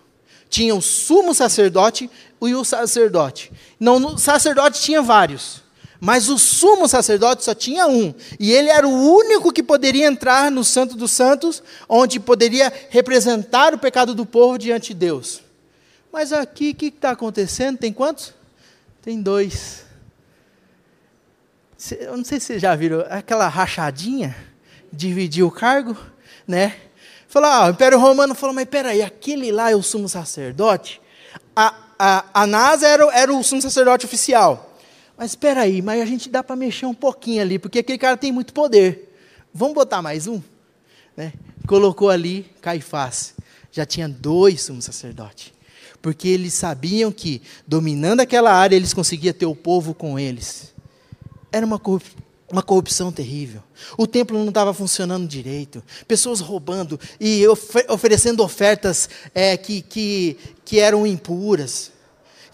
Tinha 0.48 0.75
o 0.75 0.82
sumo 0.82 1.34
sacerdote 1.34 2.10
e 2.42 2.54
o 2.54 2.63
sacerdote. 2.63 3.51
Não, 3.80 4.13
o 4.13 4.18
sacerdote 4.18 4.82
tinha 4.82 5.01
vários. 5.01 5.64
Mas 6.00 6.30
o 6.30 6.38
sumo 6.38 6.88
sacerdote 6.88 7.44
só 7.44 7.54
tinha 7.54 7.88
um. 7.88 8.14
E 8.40 8.52
ele 8.52 8.70
era 8.70 8.88
o 8.88 9.16
único 9.16 9.52
que 9.52 9.64
poderia 9.64 10.06
entrar 10.06 10.52
no 10.52 10.64
Santo 10.64 10.96
dos 10.96 11.12
Santos, 11.12 11.64
onde 11.88 12.20
poderia 12.20 12.72
representar 12.90 13.74
o 13.74 13.78
pecado 13.78 14.14
do 14.14 14.25
povo 14.25 14.58
diante 14.58 14.90
de 14.90 15.00
Deus. 15.00 15.42
Mas 16.12 16.32
aqui, 16.32 16.72
o 16.72 16.75
que 16.75 16.86
está 16.88 17.12
acontecendo? 17.12 17.78
Tem 17.78 17.92
quantos? 17.92 18.34
Tem 19.02 19.22
dois. 19.22 19.84
Eu 22.00 22.18
não 22.18 22.24
sei 22.25 22.40
se 22.40 22.48
vocês 22.48 22.62
já 22.62 22.75
viram 22.75 23.06
aquela 23.10 23.48
rachadinha, 23.48 24.36
dividir 24.92 25.44
o 25.44 25.52
cargo, 25.52 25.96
né? 26.48 26.75
Falou, 27.28 27.50
ah, 27.50 27.68
o 27.68 27.70
Império 27.72 28.00
Romano 28.00 28.34
falou, 28.34 28.56
mas 28.56 28.66
peraí, 28.66 29.02
aquele 29.02 29.52
lá 29.52 29.70
é 29.70 29.75
o 29.75 29.84
sumo 29.84 30.08
sacerdote? 30.08 31.02
A, 31.54 31.74
a, 32.00 32.25
Anás 32.34 32.82
era, 32.82 33.04
era 33.14 33.34
o 33.34 33.44
sumo 33.44 33.62
sacerdote 33.62 34.06
oficial. 34.06 34.64
Mas 35.17 35.31
espera 35.31 35.62
aí, 35.62 35.81
mas 35.81 36.01
a 36.01 36.05
gente 36.05 36.29
dá 36.29 36.43
para 36.43 36.55
mexer 36.55 36.86
um 36.86 36.93
pouquinho 36.93 37.41
ali, 37.41 37.57
porque 37.57 37.79
aquele 37.79 37.98
cara 37.98 38.17
tem 38.17 38.31
muito 38.31 38.53
poder. 38.53 39.13
Vamos 39.53 39.74
botar 39.74 40.01
mais 40.01 40.27
um? 40.27 40.41
Né? 41.15 41.31
Colocou 41.65 42.10
ali 42.10 42.45
Caifás. 42.62 43.34
Já 43.72 43.86
tinha 43.86 44.07
dois 44.07 44.63
sumos 44.63 44.86
sacerdotes. 44.86 45.53
Porque 46.01 46.27
eles 46.27 46.53
sabiam 46.53 47.12
que, 47.12 47.41
dominando 47.65 48.19
aquela 48.19 48.53
área, 48.53 48.75
eles 48.75 48.93
conseguiam 48.93 49.34
ter 49.34 49.45
o 49.45 49.55
povo 49.55 49.93
com 49.93 50.19
eles. 50.19 50.74
Era 51.51 51.65
uma, 51.65 51.81
uma 52.50 52.62
corrupção 52.62 53.12
terrível. 53.12 53.63
O 53.98 54.05
templo 54.05 54.38
não 54.38 54.50
estava 54.50 54.74
funcionando 54.74 55.27
direito. 55.27 55.84
Pessoas 56.07 56.41
roubando 56.41 57.00
e 57.19 57.45
oferecendo 57.89 58.43
ofertas 58.43 59.10
é, 59.34 59.57
que, 59.57 59.81
que, 59.81 60.38
que 60.63 60.79
eram 60.79 61.07
impuras. 61.07 61.91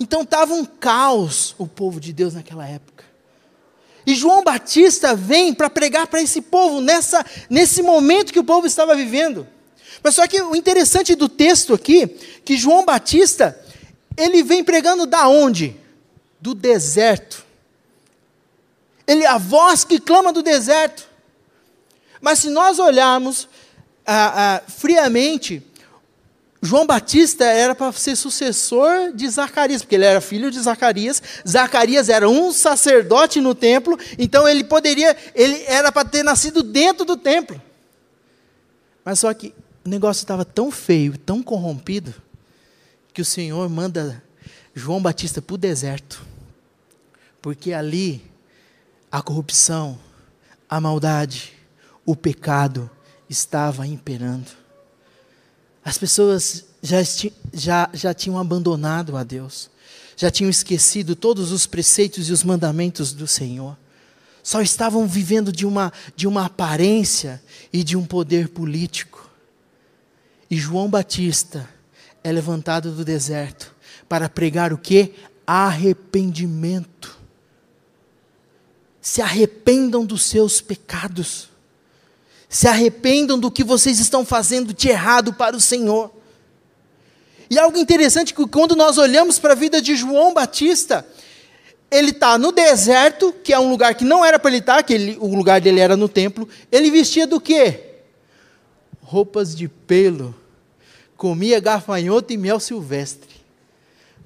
Então 0.02 0.24
estava 0.24 0.56
um 0.56 0.66
caos 0.66 1.54
o 1.60 1.68
povo 1.68 2.00
de 2.00 2.12
Deus 2.12 2.34
naquela 2.34 2.68
época. 2.68 3.06
E 4.04 4.16
João 4.16 4.44
Batista 4.44 5.16
vem 5.16 5.54
para 5.54 5.70
pregar 5.70 6.08
para 6.08 6.20
esse 6.20 6.42
povo 6.42 6.82
nessa, 6.82 7.24
nesse 7.48 7.84
momento 7.84 8.34
que 8.34 8.40
o 8.40 8.44
povo 8.44 8.66
estava 8.66 8.96
vivendo. 8.96 9.48
Mas 10.02 10.16
só 10.16 10.26
que 10.26 10.42
o 10.42 10.56
interessante 10.56 11.14
do 11.14 11.30
texto 11.30 11.76
aqui, 11.76 12.08
que 12.44 12.58
João 12.58 12.84
Batista, 12.84 13.64
ele 14.18 14.42
vem 14.42 14.64
pregando 14.64 15.06
da 15.06 15.28
onde? 15.28 15.80
Do 16.40 16.56
deserto. 16.56 17.46
Ele 19.06 19.24
é 19.24 19.28
a 19.28 19.38
voz 19.38 19.84
que 19.84 20.00
clama 20.00 20.34
do 20.34 20.42
deserto. 20.42 21.08
Mas 22.20 22.40
se 22.40 22.50
nós 22.50 22.80
olharmos 22.80 23.48
ah, 24.04 24.34
ah, 24.36 24.62
friamente, 24.68 25.62
João 26.62 26.86
Batista 26.86 27.44
era 27.44 27.74
para 27.74 27.92
ser 27.92 28.16
sucessor 28.16 29.12
de 29.14 29.28
Zacarias, 29.28 29.82
porque 29.82 29.96
ele 29.96 30.06
era 30.06 30.22
filho 30.22 30.52
de 30.52 30.60
Zacarias. 30.60 31.22
Zacarias 31.48 32.08
era 32.08 32.30
um 32.30 32.54
sacerdote 32.54 33.42
no 33.42 33.56
templo, 33.56 33.98
então 34.18 34.48
ele 34.48 34.64
poderia, 34.64 35.18
ele 35.34 35.64
era 35.64 35.92
para 35.92 36.08
ter 36.08 36.22
nascido 36.22 36.62
dentro 36.62 37.04
do 37.04 37.18
templo. 37.18 37.60
Mas 39.04 39.20
só 39.20 39.34
que 39.34 39.56
o 39.84 39.90
negócio 39.90 40.22
estava 40.22 40.46
tão 40.46 40.70
feio, 40.70 41.18
tão 41.18 41.42
corrompido, 41.42 42.14
que 43.12 43.24
o 43.24 43.26
Senhor 43.26 43.68
manda 43.68 44.24
João 44.76 45.02
Batista 45.02 45.42
para 45.42 45.56
o 45.56 45.58
deserto, 45.58 46.24
porque 47.42 47.74
ali 47.74 48.24
a 49.12 49.20
corrupção, 49.20 49.98
a 50.70 50.80
maldade, 50.80 51.54
o 52.06 52.16
pecado 52.16 52.88
estava 53.28 53.88
imperando. 53.88 54.61
As 55.84 55.98
pessoas 55.98 56.66
já, 56.82 56.98
já, 57.54 57.90
já 57.94 58.14
tinham 58.14 58.38
abandonado 58.38 59.18
a 59.18 59.24
Deus, 59.24 59.70
já 60.16 60.30
tinham 60.30 60.50
esquecido 60.50 61.16
todos 61.16 61.52
os 61.52 61.66
preceitos 61.66 62.30
e 62.30 62.32
os 62.32 62.44
mandamentos 62.44 63.14
do 63.14 63.28
Senhor, 63.28 63.78
só 64.44 64.62
estavam 64.62 65.08
vivendo 65.08 65.52
de 65.52 65.66
uma, 65.66 65.94
de 66.16 66.28
uma 66.28 66.46
aparência 66.46 67.42
e 67.72 67.84
de 67.84 67.96
um 67.96 68.06
poder 68.06 68.50
político. 68.50 69.30
E 70.50 70.58
João 70.58 70.90
Batista 70.90 71.70
é 72.24 72.32
levantado 72.32 72.92
do 72.92 73.06
deserto 73.06 73.74
para 74.10 74.28
pregar 74.28 74.74
o 74.74 74.78
que? 74.78 75.14
Arrependimento. 75.46 77.20
Se 79.00 79.22
arrependam 79.22 80.06
dos 80.06 80.24
seus 80.24 80.60
pecados 80.60 81.51
se 82.52 82.68
arrependam 82.68 83.40
do 83.40 83.50
que 83.50 83.64
vocês 83.64 83.98
estão 83.98 84.26
fazendo 84.26 84.74
de 84.74 84.90
errado 84.90 85.32
para 85.32 85.56
o 85.56 85.62
Senhor. 85.62 86.12
E 87.50 87.58
algo 87.58 87.78
interessante 87.78 88.34
que 88.34 88.46
quando 88.46 88.76
nós 88.76 88.98
olhamos 88.98 89.40
para 89.40 89.54
a 89.54 89.56
vida 89.56 89.82
de 89.82 89.96
João 89.96 90.34
Batista, 90.34 91.08
ele 91.90 92.12
está 92.12 92.38
no 92.38 92.52
deserto, 92.52 93.34
que 93.42 93.54
é 93.54 93.60
um 93.60 93.70
lugar 93.70 93.96
que 93.96 94.04
não 94.04 94.24
era 94.24 94.38
para 94.38 94.50
ele 94.50 94.58
estar, 94.60 94.76
tá, 94.76 94.84
que 94.84 94.94
ele, 94.94 95.18
o 95.22 95.34
lugar 95.34 95.62
dele 95.62 95.80
era 95.80 95.96
no 95.96 96.10
templo. 96.10 96.48
Ele 96.70 96.92
vestia 96.92 97.26
do 97.26 97.40
quê? 97.40 97.80
Roupas 99.02 99.56
de 99.56 99.70
pelo, 99.70 100.36
comia 101.16 101.58
gafanhoto 101.62 102.34
e 102.34 102.38
mel 102.38 102.60
silvestre. 102.60 103.30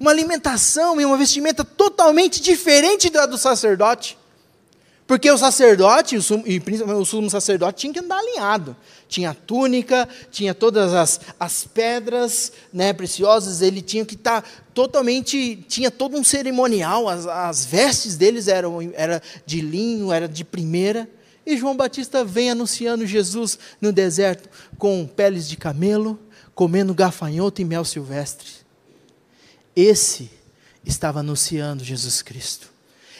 Uma 0.00 0.10
alimentação 0.10 1.00
e 1.00 1.04
uma 1.04 1.16
vestimenta 1.16 1.64
totalmente 1.64 2.42
diferente 2.42 3.08
da 3.08 3.24
do 3.24 3.38
sacerdote. 3.38 4.18
Porque 5.06 5.30
o 5.30 5.38
sacerdote, 5.38 6.16
o 6.16 6.22
sumo, 6.22 6.42
e 6.46 6.58
principalmente 6.58 7.00
o 7.00 7.04
sumo 7.04 7.30
sacerdote, 7.30 7.78
tinha 7.78 7.92
que 7.92 8.00
andar 8.00 8.18
alinhado. 8.18 8.76
Tinha 9.08 9.32
túnica, 9.32 10.08
tinha 10.32 10.52
todas 10.52 10.92
as, 10.92 11.20
as 11.38 11.64
pedras 11.64 12.52
né, 12.72 12.92
preciosas, 12.92 13.62
ele 13.62 13.80
tinha 13.80 14.04
que 14.04 14.14
estar 14.16 14.42
tá 14.42 14.48
totalmente. 14.74 15.64
Tinha 15.68 15.92
todo 15.92 16.16
um 16.16 16.24
cerimonial, 16.24 17.08
as, 17.08 17.24
as 17.26 17.64
vestes 17.64 18.16
deles 18.16 18.48
eram 18.48 18.80
era 18.94 19.22
de 19.44 19.60
linho, 19.60 20.12
era 20.12 20.28
de 20.28 20.44
primeira. 20.44 21.08
E 21.46 21.56
João 21.56 21.76
Batista 21.76 22.24
vem 22.24 22.50
anunciando 22.50 23.06
Jesus 23.06 23.56
no 23.80 23.92
deserto 23.92 24.48
com 24.76 25.06
peles 25.06 25.48
de 25.48 25.56
camelo, 25.56 26.18
comendo 26.52 26.92
gafanhoto 26.92 27.62
e 27.62 27.64
mel 27.64 27.84
silvestre. 27.84 28.48
Esse 29.76 30.28
estava 30.84 31.20
anunciando 31.20 31.84
Jesus 31.84 32.22
Cristo. 32.22 32.75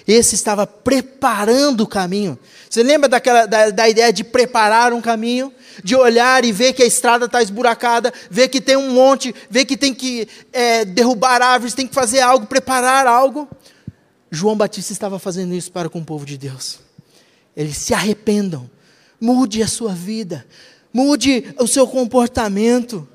Esse 0.07 0.35
estava 0.37 0.67
preparando 0.67 1.81
o 1.83 1.87
caminho. 1.87 2.39
Você 2.71 2.83
lembra 2.83 3.09
daquela, 3.09 3.47
da, 3.47 3.71
da 3.71 3.89
ideia 3.89 4.13
de 4.13 4.23
preparar 4.23 4.93
um 4.93 5.01
caminho? 5.01 5.53
De 5.83 5.97
olhar 5.97 6.45
e 6.45 6.53
ver 6.53 6.73
que 6.73 6.83
a 6.83 6.87
estrada 6.87 7.27
está 7.27 7.43
esburacada, 7.43 8.13
ver 8.31 8.49
que 8.49 8.61
tem 8.61 8.77
um 8.77 8.91
monte, 8.91 9.35
ver 9.51 9.65
que 9.65 9.77
tem 9.77 9.93
que 9.93 10.29
é, 10.53 10.85
derrubar 10.85 11.43
árvores, 11.43 11.75
tem 11.75 11.87
que 11.87 11.95
fazer 11.95 12.21
algo, 12.21 12.47
preparar 12.47 13.07
algo. 13.07 13.49
João 14.31 14.57
Batista 14.57 14.93
estava 14.93 15.19
fazendo 15.19 15.55
isso 15.55 15.73
para 15.73 15.89
com 15.89 15.99
o 15.99 16.05
povo 16.05 16.25
de 16.25 16.39
Deus. 16.39 16.79
Eles 17.57 17.77
se 17.77 17.93
arrependam, 17.93 18.71
mude 19.21 19.63
a 19.63 19.69
sua 19.69 19.93
vida, 19.93 20.47
mude 20.93 21.55
o 21.59 21.67
seu 21.67 21.87
comportamento. 21.87 23.09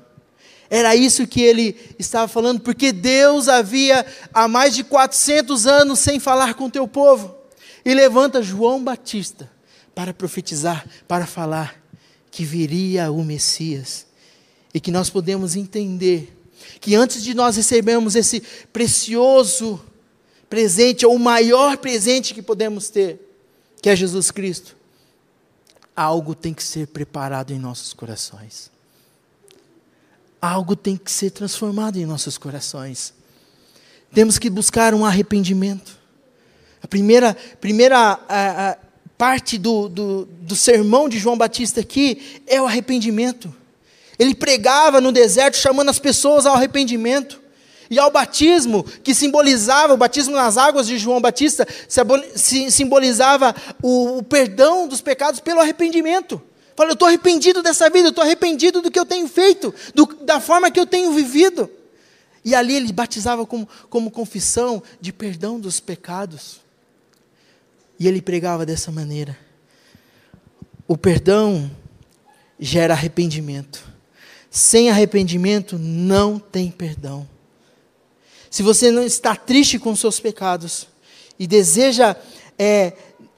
Era 0.72 0.96
isso 0.96 1.26
que 1.26 1.42
ele 1.42 1.76
estava 1.98 2.26
falando, 2.26 2.58
porque 2.58 2.92
Deus 2.92 3.46
havia 3.46 4.06
há 4.32 4.48
mais 4.48 4.74
de 4.74 4.82
400 4.82 5.66
anos 5.66 5.98
sem 5.98 6.18
falar 6.18 6.54
com 6.54 6.64
o 6.64 6.70
teu 6.70 6.88
povo. 6.88 7.34
E 7.84 7.92
levanta 7.92 8.42
João 8.42 8.82
Batista 8.82 9.50
para 9.94 10.14
profetizar, 10.14 10.88
para 11.06 11.26
falar 11.26 11.78
que 12.30 12.42
viria 12.42 13.12
o 13.12 13.22
Messias. 13.22 14.06
E 14.72 14.80
que 14.80 14.90
nós 14.90 15.10
podemos 15.10 15.56
entender 15.56 16.34
que 16.80 16.94
antes 16.94 17.22
de 17.22 17.34
nós 17.34 17.56
recebermos 17.56 18.16
esse 18.16 18.40
precioso 18.72 19.78
presente, 20.48 21.04
ou 21.04 21.16
o 21.16 21.18
maior 21.18 21.76
presente 21.76 22.32
que 22.32 22.40
podemos 22.40 22.88
ter, 22.88 23.20
que 23.82 23.90
é 23.90 23.94
Jesus 23.94 24.30
Cristo, 24.30 24.74
algo 25.94 26.34
tem 26.34 26.54
que 26.54 26.64
ser 26.64 26.86
preparado 26.86 27.52
em 27.52 27.58
nossos 27.58 27.92
corações 27.92 28.72
algo 30.42 30.74
tem 30.74 30.96
que 30.96 31.10
ser 31.10 31.30
transformado 31.30 31.96
em 31.96 32.04
nossos 32.04 32.36
corações. 32.36 33.14
Temos 34.12 34.38
que 34.38 34.50
buscar 34.50 34.92
um 34.92 35.06
arrependimento. 35.06 35.96
A 36.82 36.88
primeira, 36.88 37.36
primeira 37.60 38.18
a, 38.28 38.70
a 38.70 38.76
parte 39.16 39.56
do, 39.56 39.88
do, 39.88 40.24
do 40.26 40.56
sermão 40.56 41.08
de 41.08 41.16
João 41.16 41.38
Batista 41.38 41.80
aqui 41.80 42.42
é 42.48 42.60
o 42.60 42.66
arrependimento. 42.66 43.54
Ele 44.18 44.34
pregava 44.34 45.00
no 45.00 45.12
deserto 45.12 45.56
chamando 45.56 45.90
as 45.90 46.00
pessoas 46.00 46.44
ao 46.44 46.56
arrependimento. 46.56 47.40
E 47.88 47.98
ao 47.98 48.10
batismo, 48.10 48.84
que 48.84 49.14
simbolizava, 49.14 49.92
o 49.92 49.98
batismo 49.98 50.34
nas 50.34 50.56
águas 50.56 50.86
de 50.86 50.96
João 50.96 51.20
Batista, 51.20 51.66
simbolizava 52.70 53.54
o, 53.82 54.18
o 54.18 54.22
perdão 54.22 54.88
dos 54.88 55.02
pecados 55.02 55.40
pelo 55.40 55.60
arrependimento. 55.60 56.40
Fala, 56.74 56.90
eu 56.90 56.94
estou 56.94 57.08
arrependido 57.08 57.62
dessa 57.62 57.90
vida, 57.90 58.06
eu 58.06 58.10
estou 58.10 58.24
arrependido 58.24 58.80
do 58.80 58.90
que 58.90 58.98
eu 58.98 59.04
tenho 59.04 59.28
feito, 59.28 59.74
do, 59.94 60.06
da 60.22 60.40
forma 60.40 60.70
que 60.70 60.80
eu 60.80 60.86
tenho 60.86 61.12
vivido. 61.12 61.70
E 62.44 62.54
ali 62.54 62.74
ele 62.74 62.92
batizava 62.92 63.46
como, 63.46 63.68
como 63.88 64.10
confissão 64.10 64.82
de 65.00 65.12
perdão 65.12 65.60
dos 65.60 65.80
pecados. 65.80 66.60
E 67.98 68.08
ele 68.08 68.20
pregava 68.20 68.66
dessa 68.66 68.90
maneira. 68.90 69.38
O 70.88 70.96
perdão 70.96 71.70
gera 72.58 72.94
arrependimento. 72.94 73.84
Sem 74.50 74.90
arrependimento 74.90 75.78
não 75.78 76.38
tem 76.38 76.70
perdão. 76.70 77.28
Se 78.50 78.62
você 78.62 78.90
não 78.90 79.02
está 79.02 79.34
triste 79.34 79.78
com 79.78 79.96
seus 79.96 80.20
pecados 80.20 80.86
e 81.38 81.46
deseja, 81.46 82.16
é, 82.58 82.92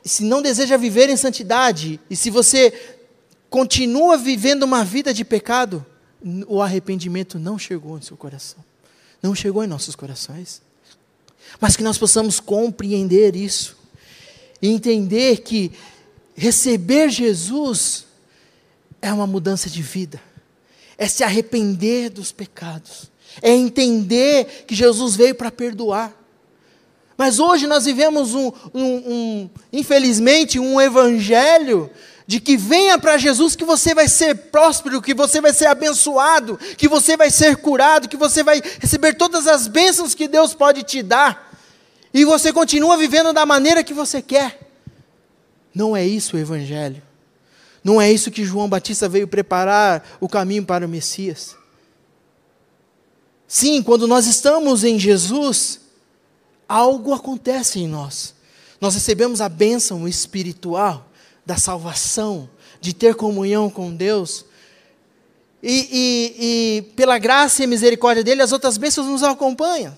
se 0.05 0.25
não 0.25 0.43
deseja 0.43 0.77
viver 0.77 1.09
em 1.09 1.17
santidade, 1.17 2.01
e 2.11 2.17
se 2.17 2.31
você 2.31 2.94
continua 3.55 4.17
vivendo 4.17 4.65
uma 4.65 4.85
vida 4.85 5.15
de 5.15 5.25
pecado, 5.25 5.87
o 6.49 6.61
arrependimento 6.61 7.39
não 7.39 7.57
chegou 7.57 7.97
em 7.97 8.03
seu 8.03 8.17
coração. 8.17 8.59
Não 9.23 9.33
chegou 9.33 9.63
em 9.63 9.69
nossos 9.69 9.95
corações. 9.95 10.61
Mas 11.61 11.77
que 11.77 11.85
nós 11.85 11.97
possamos 11.97 12.41
compreender 12.41 13.37
isso 13.37 13.77
e 14.61 14.67
entender 14.67 15.43
que 15.43 15.71
receber 16.35 17.09
Jesus 17.11 18.07
é 19.01 19.13
uma 19.13 19.25
mudança 19.25 19.71
de 19.71 19.83
vida, 19.83 20.21
é 20.99 21.07
se 21.07 21.23
arrepender 21.23 22.11
dos 22.11 22.33
pecados, 22.33 23.09
é 23.41 23.53
entender 23.53 24.65
que 24.67 24.75
Jesus 24.75 25.15
veio 25.15 25.37
para 25.37 25.53
perdoar. 25.53 26.13
Mas 27.17 27.39
hoje 27.39 27.69
nós 27.69 27.85
vivemos 27.85 28.35
um, 28.35 28.51
um, 28.75 28.85
um, 28.85 29.51
infelizmente, 29.73 30.59
um 30.59 30.81
evangelho 30.81 31.89
de 32.27 32.41
que 32.41 32.57
venha 32.57 32.99
para 32.99 33.19
Jesus 33.19 33.55
que 33.55 33.65
você 33.65 33.95
vai 33.95 34.09
ser 34.09 34.35
próspero, 34.35 35.03
que 35.03 35.13
você 35.13 35.41
vai 35.41 35.53
ser 35.53 35.67
abençoado, 35.67 36.57
que 36.77 36.89
você 36.89 37.17
vai 37.17 37.31
ser 37.31 37.57
curado, 37.57 38.09
que 38.09 38.17
você 38.17 38.43
vai 38.43 38.63
receber 38.81 39.15
todas 39.15 39.47
as 39.47 39.67
bênçãos 39.67 40.15
que 40.15 40.27
Deus 40.27 40.55
pode 40.55 40.83
te 40.83 41.03
dar, 41.03 41.53
e 42.13 42.25
você 42.25 42.53
continua 42.53 42.97
vivendo 42.97 43.33
da 43.33 43.45
maneira 43.45 43.85
que 43.85 43.93
você 43.93 44.23
quer. 44.23 44.71
Não 45.75 45.97
é 45.97 46.07
isso 46.07 46.37
o 46.37 46.39
Evangelho. 46.39 47.03
Não 47.83 48.01
é 48.01 48.11
isso 48.11 48.31
que 48.31 48.45
João 48.45 48.69
Batista 48.69 49.09
veio 49.09 49.29
preparar 49.29 50.17
o 50.21 50.29
caminho 50.29 50.65
para 50.65 50.87
o 50.87 50.89
Messias. 50.89 51.55
Sim, 53.47 53.83
quando 53.83 54.07
nós 54.07 54.27
estamos 54.27 54.85
em 54.85 54.99
Jesus, 54.99 55.81
algo 56.67 57.13
acontece 57.13 57.81
em 57.81 57.87
nós. 57.87 58.35
Nós 58.81 58.95
recebemos 58.95 59.41
a 59.41 59.49
bênção 59.49 60.09
espiritual 60.09 61.11
da 61.45 61.57
salvação, 61.57 62.49
de 62.81 62.93
ter 62.95 63.15
comunhão 63.15 63.69
com 63.69 63.95
Deus. 63.95 64.45
E, 65.63 65.89
e, 65.91 66.35
e, 66.39 66.83
pela 66.95 67.19
graça 67.19 67.65
e 67.65 67.67
misericórdia 67.67 68.23
dele, 68.23 68.43
as 68.43 68.53
outras 68.53 68.77
bênçãos 68.77 69.07
nos 69.07 69.23
acompanham. 69.23 69.97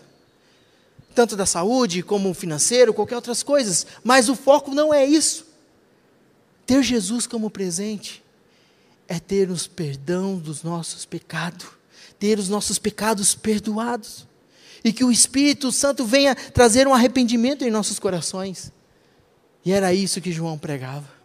Tanto 1.15 1.35
da 1.37 1.47
saúde, 1.47 2.03
como 2.03 2.33
financeiro, 2.35 2.95
qualquer 2.95 3.17
outras 3.17 3.43
coisas. 3.43 3.87
Mas 4.05 4.29
o 4.29 4.37
foco 4.37 4.75
não 4.75 4.93
é 4.93 5.05
isso. 5.05 5.47
Ter 6.67 6.83
Jesus 6.83 7.27
como 7.27 7.51
presente 7.51 8.23
é 9.09 9.19
ter 9.19 9.51
os 9.51 9.67
perdão 9.67 10.37
dos 10.37 10.63
nossos 10.63 11.05
pecados, 11.05 11.67
ter 12.19 12.39
os 12.39 12.49
nossos 12.49 12.79
pecados 12.79 13.35
perdoados. 13.35 14.27
E 14.85 14.93
que 14.93 15.05
o 15.05 15.11
Espírito 15.11 15.73
Santo 15.73 16.05
venha 16.05 16.35
trazer 16.35 16.87
um 16.87 16.95
arrependimento 16.95 17.65
em 17.65 17.71
nossos 17.71 17.99
corações. 17.99 18.71
E 19.65 19.73
era 19.73 19.93
isso 19.93 20.21
que 20.21 20.31
João 20.31 20.57
pregava. 20.57 21.16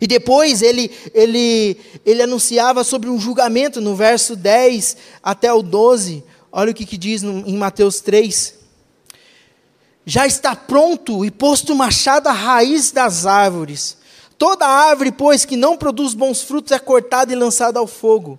E 0.00 0.06
depois 0.06 0.62
ele, 0.62 0.90
ele, 1.14 1.76
ele 2.04 2.22
anunciava 2.22 2.84
sobre 2.84 3.08
um 3.08 3.18
julgamento 3.18 3.80
no 3.80 3.94
verso 3.94 4.36
10 4.36 4.96
até 5.22 5.52
o 5.52 5.62
12. 5.62 6.22
Olha 6.52 6.70
o 6.70 6.74
que, 6.74 6.86
que 6.86 6.98
diz 6.98 7.22
em 7.22 7.56
Mateus 7.56 8.00
3. 8.00 8.54
Já 10.04 10.26
está 10.26 10.54
pronto 10.54 11.24
e 11.24 11.30
posto 11.30 11.72
o 11.72 11.76
machado 11.76 12.28
à 12.28 12.32
raiz 12.32 12.92
das 12.92 13.26
árvores. 13.26 13.96
Toda 14.38 14.66
árvore, 14.66 15.10
pois, 15.10 15.44
que 15.44 15.56
não 15.56 15.76
produz 15.76 16.14
bons 16.14 16.42
frutos 16.42 16.72
é 16.72 16.78
cortada 16.78 17.32
e 17.32 17.36
lançada 17.36 17.78
ao 17.78 17.86
fogo. 17.86 18.38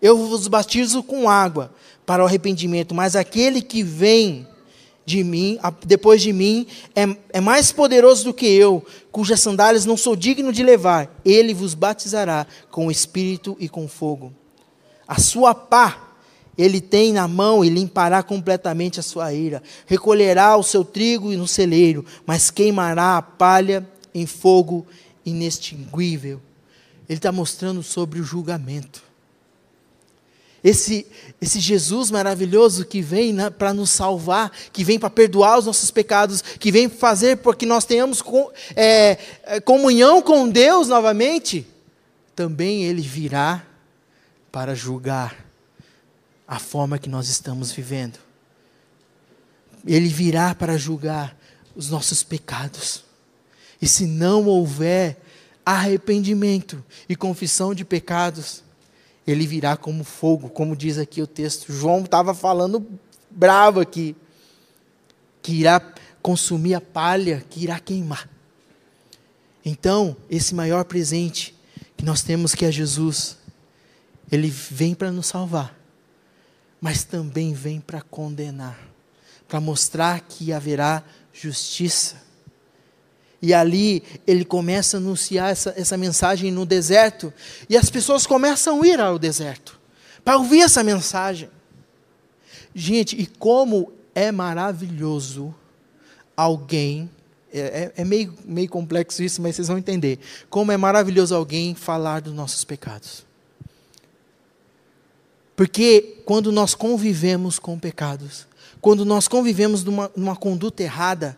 Eu 0.00 0.16
vos 0.16 0.46
batizo 0.48 1.02
com 1.02 1.28
água 1.28 1.74
para 2.06 2.22
o 2.22 2.26
arrependimento, 2.26 2.94
mas 2.94 3.16
aquele 3.16 3.62
que 3.62 3.82
vem 3.82 4.46
de 5.10 5.24
mim, 5.24 5.58
depois 5.84 6.22
de 6.22 6.32
mim, 6.32 6.66
é, 6.94 7.02
é 7.32 7.40
mais 7.40 7.72
poderoso 7.72 8.24
do 8.24 8.34
que 8.34 8.46
eu, 8.46 8.84
cujas 9.10 9.40
sandálias 9.40 9.84
não 9.84 9.96
sou 9.96 10.14
digno 10.14 10.52
de 10.52 10.62
levar. 10.62 11.20
Ele 11.24 11.52
vos 11.52 11.74
batizará 11.74 12.46
com 12.70 12.86
o 12.86 12.90
Espírito 12.90 13.56
e 13.58 13.68
com 13.68 13.88
fogo. 13.88 14.32
A 15.06 15.20
sua 15.20 15.54
pá 15.54 16.06
ele 16.56 16.80
tem 16.80 17.12
na 17.12 17.26
mão 17.26 17.64
e 17.64 17.70
limpará 17.70 18.22
completamente 18.22 19.00
a 19.00 19.02
sua 19.02 19.32
ira. 19.32 19.62
Recolherá 19.86 20.56
o 20.56 20.62
seu 20.62 20.84
trigo 20.84 21.32
no 21.32 21.48
celeiro, 21.48 22.04
mas 22.26 22.50
queimará 22.50 23.16
a 23.16 23.22
palha 23.22 23.88
em 24.14 24.26
fogo 24.26 24.86
inextinguível. 25.24 26.40
Ele 27.08 27.18
está 27.18 27.32
mostrando 27.32 27.82
sobre 27.82 28.20
o 28.20 28.24
julgamento. 28.24 29.09
Esse, 30.62 31.06
esse 31.40 31.58
Jesus 31.58 32.10
maravilhoso 32.10 32.84
que 32.84 33.00
vem 33.00 33.32
né, 33.32 33.48
para 33.48 33.72
nos 33.72 33.90
salvar, 33.90 34.52
que 34.72 34.84
vem 34.84 34.98
para 34.98 35.08
perdoar 35.08 35.58
os 35.58 35.66
nossos 35.66 35.90
pecados, 35.90 36.42
que 36.42 36.70
vem 36.70 36.88
fazer 36.88 37.38
para 37.38 37.54
que 37.54 37.64
nós 37.64 37.84
tenhamos 37.84 38.20
com, 38.20 38.50
é, 38.76 39.16
é, 39.44 39.60
comunhão 39.60 40.20
com 40.20 40.48
Deus 40.48 40.88
novamente, 40.88 41.66
também 42.36 42.84
Ele 42.84 43.00
virá 43.00 43.64
para 44.52 44.74
julgar 44.74 45.46
a 46.46 46.58
forma 46.58 46.98
que 46.98 47.08
nós 47.08 47.28
estamos 47.28 47.72
vivendo. 47.72 48.18
Ele 49.86 50.08
virá 50.08 50.54
para 50.54 50.76
julgar 50.76 51.34
os 51.74 51.88
nossos 51.88 52.22
pecados. 52.22 53.04
E 53.80 53.88
se 53.88 54.04
não 54.04 54.44
houver 54.44 55.18
arrependimento 55.64 56.84
e 57.08 57.16
confissão 57.16 57.74
de 57.74 57.84
pecados, 57.84 58.62
ele 59.30 59.46
virá 59.46 59.76
como 59.76 60.04
fogo, 60.04 60.48
como 60.48 60.76
diz 60.76 60.98
aqui 60.98 61.20
o 61.22 61.26
texto. 61.26 61.72
João 61.72 62.02
estava 62.02 62.34
falando 62.34 62.86
bravo 63.30 63.80
aqui, 63.80 64.16
que 65.42 65.52
irá 65.52 65.80
consumir 66.22 66.74
a 66.74 66.80
palha, 66.80 67.44
que 67.48 67.62
irá 67.62 67.78
queimar. 67.78 68.28
Então, 69.64 70.16
esse 70.28 70.54
maior 70.54 70.84
presente 70.84 71.54
que 71.96 72.04
nós 72.04 72.22
temos 72.22 72.54
que 72.54 72.64
é 72.64 72.72
Jesus, 72.72 73.36
ele 74.32 74.48
vem 74.48 74.94
para 74.94 75.12
nos 75.12 75.26
salvar, 75.26 75.78
mas 76.80 77.04
também 77.04 77.52
vem 77.52 77.80
para 77.80 78.00
condenar, 78.00 78.78
para 79.46 79.60
mostrar 79.60 80.20
que 80.20 80.52
haverá 80.52 81.04
justiça 81.32 82.29
e 83.42 83.54
ali 83.54 84.02
ele 84.26 84.44
começa 84.44 84.96
a 84.96 85.00
anunciar 85.00 85.50
essa, 85.50 85.72
essa 85.76 85.96
mensagem 85.96 86.50
no 86.50 86.66
deserto. 86.66 87.32
E 87.68 87.76
as 87.76 87.88
pessoas 87.88 88.26
começam 88.26 88.82
a 88.82 88.86
ir 88.86 89.00
ao 89.00 89.18
deserto 89.18 89.80
para 90.24 90.36
ouvir 90.36 90.60
essa 90.60 90.82
mensagem. 90.82 91.48
Gente, 92.74 93.20
e 93.20 93.26
como 93.26 93.92
é 94.14 94.30
maravilhoso 94.30 95.54
alguém. 96.36 97.10
É, 97.52 97.58
é, 97.96 98.02
é 98.02 98.04
meio, 98.04 98.32
meio 98.44 98.68
complexo 98.68 99.22
isso, 99.22 99.42
mas 99.42 99.56
vocês 99.56 99.68
vão 99.68 99.78
entender. 99.78 100.18
Como 100.48 100.70
é 100.70 100.76
maravilhoso 100.76 101.34
alguém 101.34 101.74
falar 101.74 102.20
dos 102.20 102.34
nossos 102.34 102.64
pecados. 102.64 103.24
Porque 105.56 106.22
quando 106.24 106.52
nós 106.52 106.74
convivemos 106.74 107.58
com 107.58 107.78
pecados, 107.78 108.46
quando 108.80 109.04
nós 109.04 109.28
convivemos 109.28 109.84
numa, 109.84 110.10
numa 110.16 110.36
conduta 110.36 110.82
errada, 110.82 111.36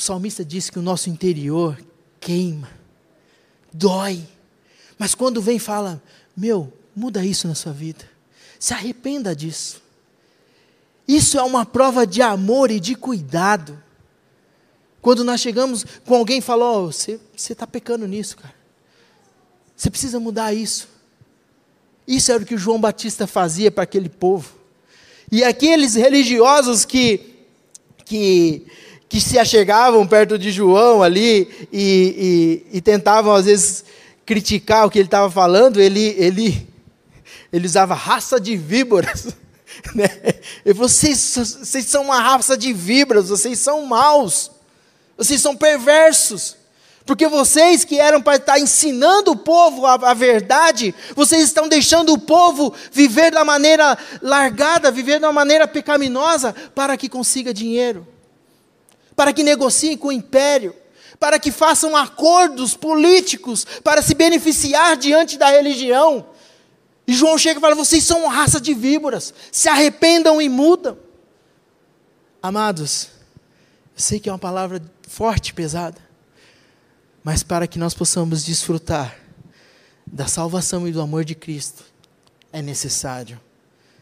o 0.00 0.02
salmista 0.02 0.42
diz 0.42 0.70
que 0.70 0.78
o 0.78 0.82
nosso 0.82 1.10
interior 1.10 1.78
queima, 2.18 2.70
dói. 3.70 4.26
Mas 4.98 5.14
quando 5.14 5.42
vem 5.42 5.58
fala, 5.58 6.02
meu, 6.34 6.72
muda 6.96 7.22
isso 7.22 7.46
na 7.46 7.54
sua 7.54 7.72
vida. 7.72 8.08
Se 8.58 8.72
arrependa 8.72 9.36
disso. 9.36 9.82
Isso 11.06 11.38
é 11.38 11.42
uma 11.42 11.66
prova 11.66 12.06
de 12.06 12.22
amor 12.22 12.70
e 12.70 12.80
de 12.80 12.94
cuidado. 12.94 13.78
Quando 15.02 15.22
nós 15.22 15.38
chegamos 15.38 15.84
com 16.06 16.14
alguém 16.14 16.38
e 16.38 16.42
falou, 16.42 16.86
oh, 16.86 16.92
você 16.92 17.20
está 17.36 17.66
pecando 17.66 18.08
nisso, 18.08 18.38
cara. 18.38 18.54
Você 19.76 19.90
precisa 19.90 20.18
mudar 20.18 20.54
isso. 20.54 20.88
Isso 22.08 22.32
era 22.32 22.42
o 22.42 22.46
que 22.46 22.56
João 22.56 22.80
Batista 22.80 23.26
fazia 23.26 23.70
para 23.70 23.84
aquele 23.84 24.08
povo. 24.08 24.54
E 25.30 25.44
aqueles 25.44 25.94
religiosos 25.94 26.86
que, 26.86 27.44
que 28.06 28.66
que 29.10 29.20
se 29.20 29.36
achegavam 29.36 30.06
perto 30.06 30.38
de 30.38 30.52
João 30.52 31.02
ali 31.02 31.68
e, 31.72 32.62
e, 32.72 32.78
e 32.78 32.80
tentavam, 32.80 33.34
às 33.34 33.44
vezes, 33.44 33.84
criticar 34.24 34.86
o 34.86 34.90
que 34.90 35.00
ele 35.00 35.08
estava 35.08 35.28
falando, 35.28 35.80
ele, 35.80 36.14
ele, 36.16 36.68
ele 37.52 37.66
usava 37.66 37.92
raça 37.92 38.40
de 38.40 38.56
víboras. 38.56 39.28
Né? 39.94 40.08
Vocês, 40.74 41.36
vocês 41.36 41.86
são 41.86 42.02
uma 42.02 42.20
raça 42.20 42.54
de 42.54 42.70
víboras, 42.70 43.30
vocês 43.30 43.58
são 43.58 43.86
maus, 43.86 44.50
vocês 45.16 45.40
são 45.40 45.56
perversos. 45.56 46.56
Porque 47.06 47.26
vocês 47.26 47.82
que 47.82 47.98
eram 47.98 48.20
para 48.20 48.36
estar 48.36 48.60
ensinando 48.60 49.30
o 49.30 49.36
povo 49.36 49.86
a, 49.86 49.94
a, 49.94 50.12
verdade, 50.12 50.94
vocês 51.16 51.44
estão 51.44 51.66
deixando 51.66 52.12
o 52.12 52.18
povo 52.18 52.74
viver 52.92 53.30
da 53.30 53.42
maneira 53.42 53.96
largada, 54.20 54.90
viver 54.90 55.18
da 55.18 55.32
maneira 55.32 55.66
pecaminosa, 55.66 56.54
para 56.74 56.94
que 56.98 57.08
consiga 57.08 57.54
dinheiro, 57.54 58.06
para 59.20 59.34
que 59.34 59.42
negociem 59.42 59.98
com 59.98 60.08
o 60.08 60.12
império, 60.12 60.74
para 61.18 61.38
que 61.38 61.52
façam 61.52 61.94
acordos 61.94 62.74
políticos 62.74 63.66
para 63.84 64.00
se 64.00 64.14
beneficiar 64.14 64.96
diante 64.96 65.36
da 65.36 65.50
religião. 65.50 66.24
E 67.06 67.12
João 67.12 67.36
chega 67.36 67.58
e 67.58 67.60
fala: 67.60 67.74
vocês 67.74 68.02
são 68.02 68.22
uma 68.24 68.32
raça 68.32 68.58
de 68.58 68.72
víboras, 68.72 69.34
se 69.52 69.68
arrependam 69.68 70.40
e 70.40 70.48
mudam. 70.48 70.96
Amados, 72.42 73.08
eu 73.94 74.00
sei 74.00 74.18
que 74.18 74.30
é 74.30 74.32
uma 74.32 74.38
palavra 74.38 74.80
forte, 75.06 75.52
pesada 75.52 76.00
mas 77.22 77.42
para 77.42 77.66
que 77.66 77.78
nós 77.78 77.92
possamos 77.92 78.42
desfrutar 78.42 79.14
da 80.06 80.26
salvação 80.26 80.88
e 80.88 80.92
do 80.92 81.02
amor 81.02 81.22
de 81.22 81.34
Cristo, 81.34 81.84
é 82.50 82.62
necessário 82.62 83.38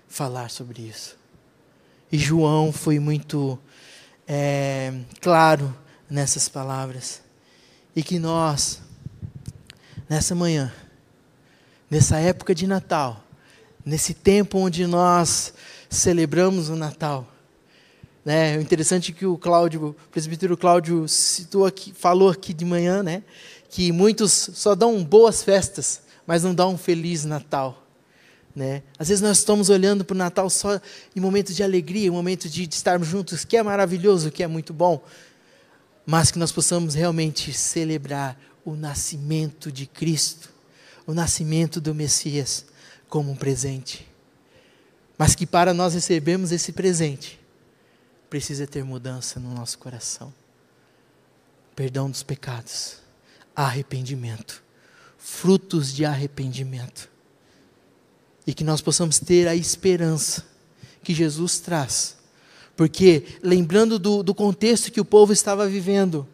falar 0.06 0.50
sobre 0.50 0.82
isso. 0.82 1.16
E 2.12 2.16
João 2.16 2.72
foi 2.72 3.00
muito 3.00 3.58
é, 4.28 4.92
claro 5.22 5.74
nessas 6.08 6.48
palavras. 6.48 7.22
E 7.96 8.02
que 8.02 8.18
nós, 8.18 8.80
nessa 10.08 10.34
manhã, 10.34 10.72
nessa 11.90 12.18
época 12.18 12.54
de 12.54 12.66
Natal, 12.66 13.24
nesse 13.84 14.12
tempo 14.12 14.58
onde 14.58 14.86
nós 14.86 15.54
celebramos 15.88 16.68
o 16.68 16.76
Natal, 16.76 17.26
né? 18.24 18.58
O 18.58 18.60
interessante 18.60 19.10
é 19.10 19.14
que 19.14 19.24
o 19.24 19.38
Cláudio, 19.38 19.88
o 19.88 20.10
presbítero 20.10 20.56
Cláudio 20.56 21.08
citou 21.08 21.64
aqui, 21.64 21.94
falou 21.94 22.28
aqui 22.28 22.52
de 22.52 22.64
manhã, 22.64 23.02
né? 23.02 23.22
Que 23.70 23.90
muitos 23.90 24.50
só 24.52 24.74
dão 24.74 25.02
boas 25.02 25.42
festas, 25.42 26.02
mas 26.26 26.42
não 26.42 26.54
dão 26.54 26.74
um 26.74 26.78
feliz 26.78 27.24
Natal. 27.24 27.87
Né? 28.58 28.82
Às 28.98 29.06
vezes 29.06 29.22
nós 29.22 29.38
estamos 29.38 29.70
olhando 29.70 30.04
para 30.04 30.16
o 30.16 30.18
Natal 30.18 30.50
só 30.50 30.80
em 31.14 31.20
momentos 31.20 31.54
de 31.54 31.62
alegria, 31.62 32.08
em 32.08 32.10
momentos 32.10 32.50
de, 32.50 32.66
de 32.66 32.74
estarmos 32.74 33.06
juntos, 33.06 33.44
que 33.44 33.56
é 33.56 33.62
maravilhoso, 33.62 34.32
que 34.32 34.42
é 34.42 34.48
muito 34.48 34.74
bom, 34.74 35.00
mas 36.04 36.32
que 36.32 36.40
nós 36.40 36.50
possamos 36.50 36.96
realmente 36.96 37.52
celebrar 37.52 38.36
o 38.64 38.74
nascimento 38.74 39.70
de 39.70 39.86
Cristo, 39.86 40.52
o 41.06 41.14
nascimento 41.14 41.80
do 41.80 41.94
Messias 41.94 42.66
como 43.08 43.30
um 43.30 43.36
presente. 43.36 44.04
Mas 45.16 45.36
que 45.36 45.46
para 45.46 45.72
nós 45.72 45.94
recebermos 45.94 46.50
esse 46.50 46.72
presente, 46.72 47.38
precisa 48.28 48.66
ter 48.66 48.82
mudança 48.82 49.38
no 49.38 49.54
nosso 49.54 49.78
coração. 49.78 50.34
Perdão 51.76 52.10
dos 52.10 52.24
pecados, 52.24 52.96
arrependimento, 53.54 54.64
frutos 55.16 55.94
de 55.94 56.04
arrependimento. 56.04 57.08
E 58.48 58.54
que 58.54 58.64
nós 58.64 58.80
possamos 58.80 59.18
ter 59.18 59.46
a 59.46 59.54
esperança 59.54 60.42
que 61.04 61.12
Jesus 61.12 61.60
traz. 61.60 62.16
Porque, 62.74 63.22
lembrando 63.42 63.98
do, 63.98 64.22
do 64.22 64.34
contexto 64.34 64.90
que 64.90 65.02
o 65.02 65.04
povo 65.04 65.34
estava 65.34 65.68
vivendo, 65.68 66.26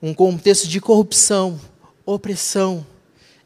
um 0.00 0.14
contexto 0.14 0.68
de 0.68 0.80
corrupção, 0.80 1.60
opressão, 2.06 2.86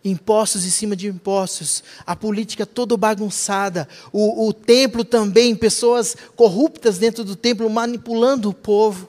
impostos 0.05 0.67
em 0.67 0.71
cima 0.71 0.95
de 0.95 1.09
impostos, 1.09 1.83
a 2.05 2.15
política 2.15 2.67
toda 2.67 2.95
bagunçada, 2.95 3.89
o, 4.13 4.47
o 4.47 4.53
templo 4.53 5.03
também, 5.03 5.57
pessoas 5.57 6.15
corruptas 6.37 6.99
dentro 6.99 7.25
do 7.25 7.35
templo 7.35 7.71
manipulando 7.71 8.51
o 8.51 8.55
povo. 8.55 9.09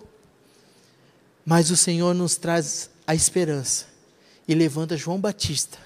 Mas 1.45 1.69
o 1.69 1.75
Senhor 1.75 2.15
nos 2.15 2.38
traz 2.38 2.89
a 3.05 3.13
esperança 3.13 3.88
e 4.47 4.55
levanta 4.55 4.95
João 4.95 5.19
Batista 5.19 5.77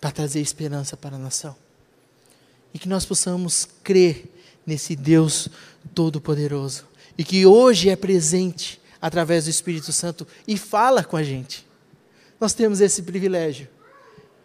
para 0.00 0.10
trazer 0.10 0.40
esperança 0.40 0.96
para 0.96 1.14
a 1.14 1.18
nação. 1.20 1.61
E 2.72 2.78
que 2.78 2.88
nós 2.88 3.04
possamos 3.04 3.68
crer 3.82 4.32
nesse 4.66 4.96
Deus 4.96 5.48
Todo-Poderoso 5.94 6.86
e 7.18 7.24
que 7.24 7.44
hoje 7.44 7.90
é 7.90 7.96
presente 7.96 8.80
através 9.00 9.44
do 9.44 9.50
Espírito 9.50 9.92
Santo 9.92 10.26
e 10.46 10.56
fala 10.56 11.04
com 11.04 11.16
a 11.16 11.22
gente. 11.22 11.66
Nós 12.40 12.54
temos 12.54 12.80
esse 12.80 13.02
privilégio 13.02 13.68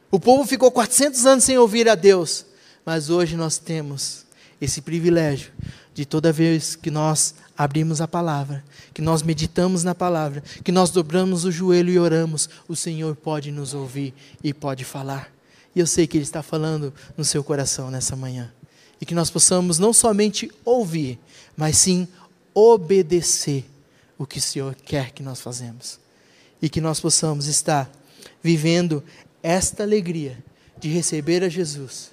o 0.10 0.20
povo 0.20 0.46
ficou 0.46 0.72
400 0.72 1.26
anos 1.26 1.44
sem 1.44 1.58
ouvir 1.58 1.90
a 1.90 1.96
Deus, 1.96 2.46
mas 2.86 3.10
hoje 3.10 3.36
nós 3.36 3.58
temos 3.58 4.26
esse 4.60 4.82
privilégio 4.82 5.52
de 5.94 6.06
toda 6.06 6.32
vez 6.32 6.76
que 6.76 6.90
nós 6.90 7.36
abrimos 7.58 8.00
a 8.00 8.08
palavra, 8.08 8.64
que 8.94 9.02
nós 9.02 9.22
meditamos 9.22 9.84
na 9.84 9.94
palavra, 9.94 10.42
que 10.64 10.72
nós 10.72 10.92
dobramos 10.92 11.44
o 11.44 11.52
joelho 11.52 11.92
e 11.92 12.00
oramos, 12.00 12.50
o 12.68 12.76
Senhor 12.76 13.16
pode 13.16 13.52
nos 13.52 13.74
ouvir 13.74 14.14
e 14.42 14.54
pode 14.54 14.86
falar. 14.86 15.37
E 15.78 15.80
eu 15.80 15.86
sei 15.86 16.08
que 16.08 16.18
Ele 16.18 16.24
está 16.24 16.42
falando 16.42 16.92
no 17.16 17.24
seu 17.24 17.44
coração 17.44 17.92
nessa 17.92 18.16
manhã. 18.16 18.52
E 19.00 19.06
que 19.06 19.14
nós 19.14 19.30
possamos 19.30 19.78
não 19.78 19.94
somente 19.94 20.52
ouvir, 20.66 21.20
mas 21.56 21.78
sim 21.78 22.08
obedecer 22.52 23.64
o 24.18 24.26
que 24.26 24.40
o 24.40 24.42
Senhor 24.42 24.74
quer 24.74 25.12
que 25.12 25.22
nós 25.22 25.40
fazemos. 25.40 26.00
E 26.60 26.68
que 26.68 26.82
nós 26.82 27.00
possamos 27.00 27.46
estar 27.46 27.92
vivendo 28.42 29.04
esta 29.44 29.84
alegria 29.84 30.44
de 30.80 30.90
receber 30.90 31.44
a 31.44 31.50
Jesus, 31.50 32.10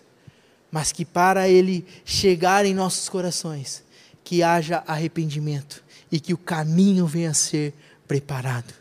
mas 0.70 0.92
que 0.92 1.06
para 1.06 1.48
ele 1.48 1.86
chegar 2.04 2.66
em 2.66 2.74
nossos 2.74 3.08
corações, 3.08 3.82
que 4.22 4.42
haja 4.42 4.84
arrependimento 4.86 5.82
e 6.12 6.20
que 6.20 6.34
o 6.34 6.38
caminho 6.38 7.06
venha 7.06 7.30
a 7.30 7.34
ser 7.34 7.72
preparado. 8.06 8.74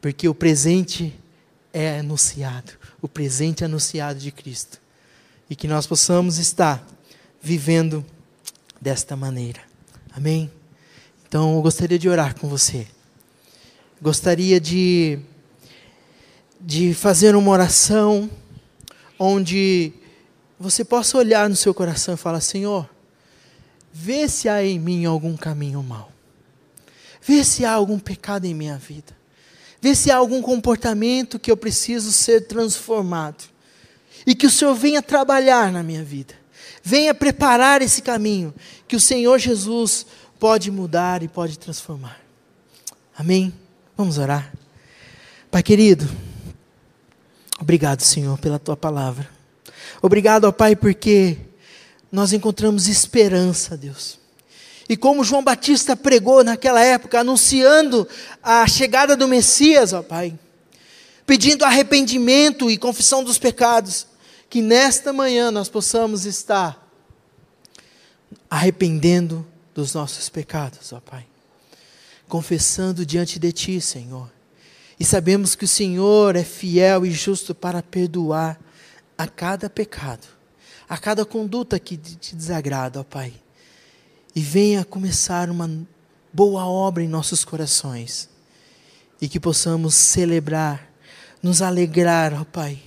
Porque 0.00 0.26
o 0.26 0.34
presente 0.34 1.14
é 1.74 1.98
anunciado, 1.98 2.72
o 3.02 3.08
presente 3.08 3.64
anunciado 3.64 4.20
de 4.20 4.30
Cristo. 4.30 4.80
E 5.50 5.56
que 5.56 5.68
nós 5.68 5.86
possamos 5.86 6.38
estar 6.38 6.86
vivendo 7.42 8.06
desta 8.80 9.16
maneira. 9.16 9.60
Amém? 10.12 10.50
Então 11.26 11.56
eu 11.56 11.60
gostaria 11.60 11.98
de 11.98 12.08
orar 12.08 12.38
com 12.38 12.48
você. 12.48 12.86
Gostaria 14.00 14.60
de 14.60 15.18
de 16.66 16.94
fazer 16.94 17.36
uma 17.36 17.50
oração 17.50 18.30
onde 19.18 19.92
você 20.58 20.82
possa 20.82 21.18
olhar 21.18 21.48
no 21.48 21.56
seu 21.56 21.74
coração 21.74 22.14
e 22.14 22.16
falar: 22.16 22.40
Senhor, 22.40 22.88
vê 23.92 24.28
se 24.28 24.48
há 24.48 24.64
em 24.64 24.78
mim 24.78 25.04
algum 25.04 25.36
caminho 25.36 25.82
mau, 25.82 26.10
vê 27.20 27.44
se 27.44 27.64
há 27.66 27.72
algum 27.72 27.98
pecado 27.98 28.46
em 28.46 28.54
minha 28.54 28.78
vida, 28.78 29.14
vê 29.84 29.94
se 29.94 30.10
há 30.10 30.16
algum 30.16 30.40
comportamento 30.40 31.38
que 31.38 31.50
eu 31.50 31.58
preciso 31.58 32.10
ser 32.10 32.46
transformado, 32.46 33.44
e 34.26 34.34
que 34.34 34.46
o 34.46 34.50
Senhor 34.50 34.74
venha 34.74 35.02
trabalhar 35.02 35.70
na 35.70 35.82
minha 35.82 36.02
vida, 36.02 36.32
venha 36.82 37.12
preparar 37.12 37.82
esse 37.82 38.00
caminho 38.00 38.54
que 38.88 38.96
o 38.96 39.00
Senhor 39.00 39.38
Jesus 39.38 40.06
pode 40.40 40.70
mudar 40.70 41.22
e 41.22 41.28
pode 41.28 41.58
transformar. 41.58 42.18
Amém? 43.14 43.52
Vamos 43.94 44.16
orar. 44.16 44.50
Pai 45.50 45.62
querido, 45.62 46.08
Obrigado, 47.60 48.00
Senhor, 48.00 48.38
pela 48.38 48.58
tua 48.58 48.78
palavra. 48.78 49.28
Obrigado, 50.00 50.44
ó 50.44 50.52
Pai, 50.52 50.74
porque 50.74 51.36
nós 52.10 52.32
encontramos 52.32 52.88
esperança, 52.88 53.76
Deus. 53.76 54.18
E 54.88 54.96
como 54.96 55.24
João 55.24 55.42
Batista 55.42 55.96
pregou 55.96 56.44
naquela 56.44 56.82
época, 56.82 57.20
anunciando 57.20 58.06
a 58.42 58.66
chegada 58.66 59.16
do 59.16 59.26
Messias, 59.26 59.92
ó 59.92 60.02
Pai, 60.02 60.38
pedindo 61.26 61.64
arrependimento 61.64 62.70
e 62.70 62.76
confissão 62.76 63.24
dos 63.24 63.38
pecados, 63.38 64.06
que 64.50 64.60
nesta 64.60 65.12
manhã 65.12 65.50
nós 65.50 65.68
possamos 65.68 66.26
estar 66.26 66.86
arrependendo 68.50 69.46
dos 69.74 69.94
nossos 69.94 70.28
pecados, 70.28 70.92
ó 70.92 71.00
Pai, 71.00 71.26
confessando 72.28 73.06
diante 73.06 73.38
de 73.38 73.52
Ti, 73.52 73.80
Senhor, 73.80 74.30
e 75.00 75.04
sabemos 75.04 75.54
que 75.54 75.64
o 75.64 75.68
Senhor 75.68 76.36
é 76.36 76.44
fiel 76.44 77.06
e 77.06 77.10
justo 77.10 77.54
para 77.54 77.82
perdoar 77.82 78.60
a 79.16 79.26
cada 79.26 79.70
pecado, 79.70 80.26
a 80.88 80.98
cada 80.98 81.24
conduta 81.24 81.78
que 81.78 81.96
te 81.96 82.36
desagrada, 82.36 83.00
ó 83.00 83.02
Pai. 83.02 83.32
E 84.34 84.40
venha 84.40 84.84
começar 84.84 85.48
uma 85.50 85.70
boa 86.32 86.66
obra 86.66 87.02
em 87.02 87.08
nossos 87.08 87.44
corações. 87.44 88.28
E 89.20 89.28
que 89.28 89.38
possamos 89.38 89.94
celebrar, 89.94 90.90
nos 91.42 91.62
alegrar, 91.62 92.34
ó 92.34 92.44
Pai, 92.44 92.82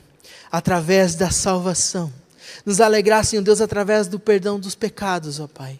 através 0.52 1.16
da 1.16 1.32
salvação. 1.32 2.12
Nos 2.66 2.82
alegrar, 2.82 3.26
Senhor 3.26 3.42
Deus, 3.42 3.62
através 3.62 4.08
do 4.08 4.20
perdão 4.20 4.60
dos 4.60 4.76
pecados, 4.76 5.40
ó 5.40 5.48
Pai. 5.48 5.80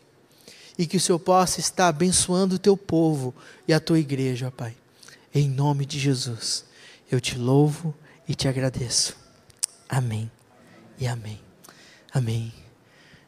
E 0.78 0.86
que 0.86 0.98
o 0.98 1.00
Senhor 1.00 1.20
possa 1.20 1.60
estar 1.60 1.88
abençoando 1.88 2.56
o 2.56 2.60
teu 2.60 2.78
povo 2.78 3.34
e 3.68 3.74
a 3.74 3.80
tua 3.80 4.00
igreja, 4.00 4.48
ó 4.48 4.52
Pai. 4.52 4.76
Em 5.34 5.50
nome 5.50 5.86
de 5.86 6.00
Jesus, 6.00 6.66
eu 7.12 7.20
te 7.20 7.38
louvo 7.38 7.94
e 8.28 8.34
te 8.34 8.48
agradeço. 8.48 9.16
Amém 9.90 10.32
e 11.00 11.08
amém. 11.08 11.40
Amém. 12.14 12.54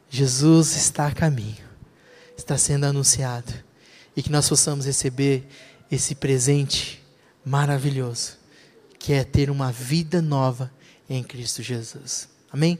Jesus 0.08 0.74
está 0.74 1.06
a 1.06 1.12
caminho, 1.12 1.64
está 2.50 2.58
sendo 2.58 2.84
anunciado, 2.84 3.52
e 4.16 4.24
que 4.24 4.32
nós 4.32 4.48
possamos 4.48 4.84
receber 4.84 5.46
esse 5.88 6.16
presente 6.16 7.00
maravilhoso, 7.44 8.38
que 8.98 9.12
é 9.12 9.22
ter 9.22 9.50
uma 9.50 9.70
vida 9.70 10.20
nova 10.20 10.68
em 11.08 11.22
Cristo 11.22 11.62
Jesus. 11.62 12.28
Amém? 12.52 12.76